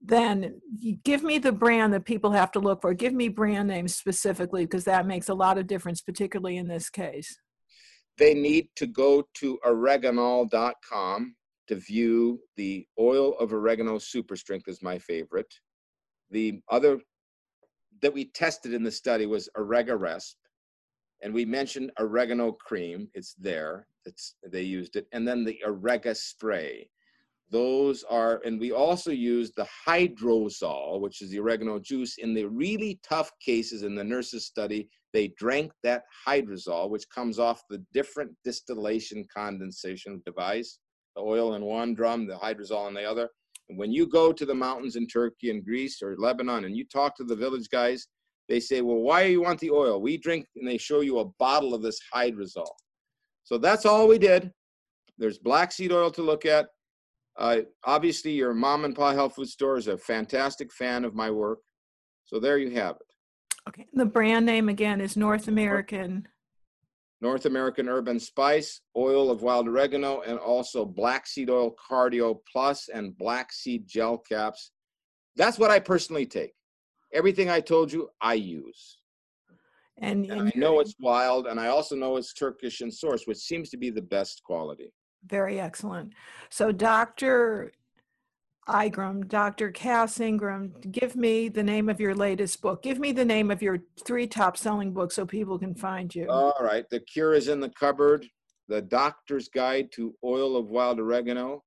then 0.02 0.60
give 1.04 1.22
me 1.24 1.38
the 1.38 1.52
brand 1.52 1.94
that 1.94 2.06
people 2.06 2.32
have 2.32 2.52
to 2.54 2.60
look 2.60 2.82
for. 2.82 2.94
Give 2.94 3.14
me 3.14 3.28
brand 3.30 3.68
names 3.68 3.96
specifically, 3.96 4.66
because 4.66 4.84
that 4.86 5.06
makes 5.06 5.30
a 5.30 5.34
lot 5.34 5.58
of 5.60 5.68
difference, 5.68 6.02
particularly 6.02 6.58
in 6.58 6.68
this 6.68 6.90
case. 6.90 7.38
they 8.18 8.34
need 8.34 8.68
to 8.76 8.88
go 8.88 9.24
to 9.36 9.58
oreganol.com 9.66 11.36
to 11.68 11.76
view 11.76 12.40
the 12.58 12.86
oil 13.00 13.38
of 13.40 13.54
oregano 13.54 13.98
super 13.98 14.36
strength 14.36 14.68
is 14.68 14.82
my 14.82 14.98
favorite 15.00 15.54
the 16.30 16.60
other 16.70 17.00
that 18.02 18.14
we 18.14 18.26
tested 18.26 18.74
in 18.74 18.84
the 18.84 18.92
study 18.92 19.26
was 19.26 19.50
oregaresp 19.58 20.36
and 21.22 21.34
we 21.34 21.46
mentioned 21.46 21.92
oregano 22.00 22.52
cream. 22.52 23.08
It's 23.14 23.34
there. 23.36 23.88
It's 24.06 24.36
they 24.48 24.64
used 24.64 24.96
it. 24.96 25.08
And 25.12 25.28
then 25.28 25.44
the 25.46 25.60
orega 25.66 26.16
spray. 26.16 26.90
Those 27.52 28.04
are 28.06 28.42
and 28.46 28.60
we 28.60 28.72
also 28.72 29.12
used 29.12 29.56
the 29.56 29.68
hydrosol 29.88 31.02
which 31.02 31.22
is 31.22 31.30
the 31.30 31.40
oregano 31.40 31.80
juice 31.80 32.18
in 32.18 32.34
the 32.34 32.46
really 32.46 33.00
tough 33.04 33.32
cases 33.40 33.84
in 33.84 33.96
the 33.96 34.04
nurses 34.04 34.46
study. 34.46 34.90
They 35.14 35.30
drank 35.38 35.74
that 35.84 36.04
hydrosol, 36.26 36.90
which 36.90 37.10
comes 37.10 37.38
off 37.38 37.64
the 37.70 37.84
different 37.94 38.32
distillation 38.46 39.26
condensation 39.34 40.22
device, 40.26 40.80
the 41.16 41.22
oil 41.22 41.56
in 41.56 41.66
one 41.66 41.94
drum, 41.94 42.26
the 42.26 42.38
hydrosol 42.38 42.88
in 42.88 42.94
the 42.94 43.04
other. 43.04 43.30
When 43.76 43.92
you 43.92 44.08
go 44.08 44.32
to 44.34 44.46
the 44.46 44.56
mountains 44.56 44.96
in 44.96 45.08
Turkey 45.08 45.50
and 45.50 45.64
Greece 45.64 46.02
or 46.02 46.16
Lebanon 46.18 46.66
and 46.66 46.76
you 46.76 46.86
talk 46.86 47.16
to 47.18 47.24
the 47.24 47.36
village 47.36 47.70
guys, 47.70 48.08
they 48.50 48.60
say, 48.60 48.82
Well, 48.82 48.98
why 48.98 49.26
do 49.26 49.32
you 49.32 49.42
want 49.42 49.60
the 49.60 49.72
oil? 49.72 50.02
We 50.02 50.18
drink, 50.18 50.46
and 50.56 50.68
they 50.68 50.78
show 50.78 51.02
you 51.02 51.20
a 51.20 51.26
bottle 51.40 51.74
of 51.74 51.82
this 51.82 52.00
hydrosol. 52.14 52.68
So 53.44 53.58
that's 53.58 53.86
all 53.86 54.08
we 54.08 54.18
did. 54.18 54.52
There's 55.18 55.38
black 55.38 55.72
seed 55.72 55.92
oil 55.92 56.12
to 56.12 56.22
look 56.22 56.46
at. 56.46 56.68
Uh, 57.38 57.60
obviously, 57.86 58.32
your 58.32 58.54
mom 58.54 58.86
and 58.86 58.96
pa 58.96 59.14
health 59.14 59.36
food 59.36 59.48
store 59.48 59.78
is 59.78 59.88
a 59.88 59.98
fantastic 59.98 60.72
fan 60.74 61.06
of 61.06 61.16
my 61.16 61.32
work. 61.32 61.60
So 62.26 62.40
there 62.40 62.58
you 62.58 62.72
have 62.72 62.96
it. 62.96 63.12
Okay. 63.70 63.88
The 63.94 64.06
brand 64.06 64.46
name 64.46 64.70
again 64.70 65.02
is 65.02 65.16
North 65.16 65.48
American. 65.48 66.28
North 67.22 67.46
American 67.46 67.88
Herb 67.88 68.10
& 68.20 68.22
Spice, 68.22 68.82
oil 68.98 69.30
of 69.30 69.44
wild 69.44 69.68
oregano, 69.68 70.22
and 70.22 70.40
also 70.40 70.84
black 70.84 71.28
seed 71.28 71.50
oil 71.50 71.76
cardio 71.90 72.40
plus 72.52 72.90
and 72.90 73.16
black 73.18 73.54
seed 73.54 73.88
gel 73.88 74.18
caps. 74.18 74.72
That's 75.36 75.60
what 75.60 75.72
I 75.72 75.80
personally 75.80 76.26
take. 76.26 76.54
Everything 77.14 77.50
I 77.50 77.60
told 77.60 77.92
you, 77.92 78.10
I 78.22 78.34
use. 78.34 78.98
And, 80.02 80.26
And 80.26 80.42
and 80.42 80.50
I 80.50 80.60
know 80.60 80.80
it's 80.80 80.96
wild, 81.00 81.46
and 81.46 81.60
I 81.60 81.68
also 81.68 81.96
know 81.96 82.18
it's 82.18 82.34
Turkish 82.34 82.82
in 82.82 82.92
source, 82.92 83.28
which 83.28 83.38
seems 83.38 83.70
to 83.70 83.78
be 83.78 83.92
the 83.92 84.02
best 84.02 84.42
quality. 84.44 84.92
very 85.28 85.60
excellent. 85.60 86.14
So, 86.50 86.72
Dr. 86.72 87.72
Ingram, 88.70 89.26
Dr. 89.26 89.72
Cass 89.72 90.20
Ingram, 90.20 90.74
give 90.92 91.16
me 91.16 91.50
the 91.50 91.64
name 91.64 91.90
of 91.90 92.00
your 92.00 92.14
latest 92.14 92.62
book. 92.62 92.84
Give 92.84 93.00
me 93.00 93.12
the 93.12 93.26
name 93.26 93.50
of 93.50 93.62
your 93.62 93.80
three 94.06 94.28
top 94.28 94.56
selling 94.56 94.94
books 94.94 95.16
so 95.16 95.26
people 95.26 95.58
can 95.58 95.74
find 95.74 96.14
you. 96.14 96.28
All 96.30 96.58
right, 96.62 96.86
The 96.90 97.00
Cure 97.00 97.34
is 97.34 97.48
in 97.48 97.60
the 97.60 97.70
Cupboard, 97.70 98.26
The 98.68 98.82
Doctor's 98.82 99.50
Guide 99.50 99.92
to 99.94 100.16
Oil 100.24 100.56
of 100.56 100.70
Wild 100.70 101.00
Oregano, 101.00 101.64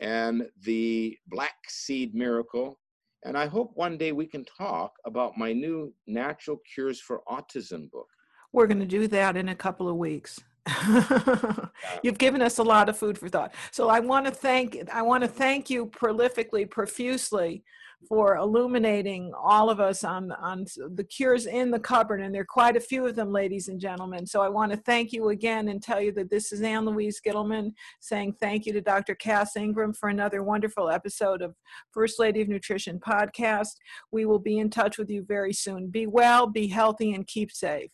and 0.00 0.48
The 0.62 1.16
Black 1.28 1.54
Seed 1.68 2.14
Miracle. 2.14 2.78
And 3.24 3.36
I 3.36 3.46
hope 3.46 3.72
one 3.74 3.98
day 3.98 4.12
we 4.12 4.26
can 4.26 4.44
talk 4.44 4.92
about 5.04 5.38
my 5.38 5.52
new 5.52 5.94
Natural 6.06 6.58
Cures 6.74 7.00
for 7.00 7.22
Autism 7.28 7.90
book. 7.90 8.08
We're 8.52 8.66
going 8.66 8.80
to 8.80 8.86
do 8.86 9.06
that 9.08 9.36
in 9.36 9.50
a 9.50 9.54
couple 9.54 9.88
of 9.88 9.96
weeks. 9.96 10.40
You've 12.02 12.18
given 12.18 12.40
us 12.40 12.58
a 12.58 12.62
lot 12.62 12.88
of 12.88 12.96
food 12.96 13.18
for 13.18 13.28
thought. 13.28 13.54
So 13.72 13.88
I 13.88 14.00
want 14.00 14.26
to 14.26 14.32
thank 14.32 14.78
I 14.92 15.02
want 15.02 15.22
to 15.22 15.28
thank 15.28 15.68
you 15.70 15.86
prolifically, 15.86 16.70
profusely 16.70 17.64
for 18.08 18.36
illuminating 18.36 19.32
all 19.40 19.70
of 19.70 19.80
us 19.80 20.02
on 20.04 20.32
on 20.32 20.64
the 20.94 21.04
cures 21.04 21.46
in 21.46 21.70
the 21.70 21.78
cupboard 21.78 22.20
and 22.20 22.34
there 22.34 22.42
are 22.42 22.46
quite 22.46 22.76
a 22.76 22.80
few 22.80 23.06
of 23.06 23.14
them 23.14 23.30
ladies 23.30 23.68
and 23.68 23.80
gentlemen. 23.80 24.26
So 24.26 24.40
i 24.40 24.48
want 24.48 24.72
to 24.72 24.78
thank 24.78 25.12
you 25.12 25.28
again 25.28 25.68
and 25.68 25.82
tell 25.82 26.00
you 26.00 26.12
that 26.12 26.30
this 26.30 26.52
is 26.52 26.62
Ann 26.62 26.84
Louise 26.84 27.20
Gittleman 27.24 27.72
saying 28.00 28.34
thank 28.40 28.66
you 28.66 28.72
to 28.72 28.80
dr 28.80 29.14
cass 29.16 29.56
ingram 29.56 29.92
for 29.92 30.08
another 30.08 30.42
wonderful 30.42 30.90
episode 30.90 31.42
of 31.42 31.54
first 31.90 32.18
lady 32.18 32.40
of 32.40 32.48
nutrition 32.48 32.98
podcast. 32.98 33.74
We 34.10 34.26
will 34.26 34.40
be 34.40 34.58
in 34.58 34.70
touch 34.70 34.98
with 34.98 35.10
you 35.10 35.24
very 35.24 35.52
soon. 35.52 35.88
Be 35.88 36.06
well 36.06 36.46
be 36.46 36.68
healthy 36.68 37.14
and 37.14 37.26
keep 37.26 37.52
safe 37.52 37.90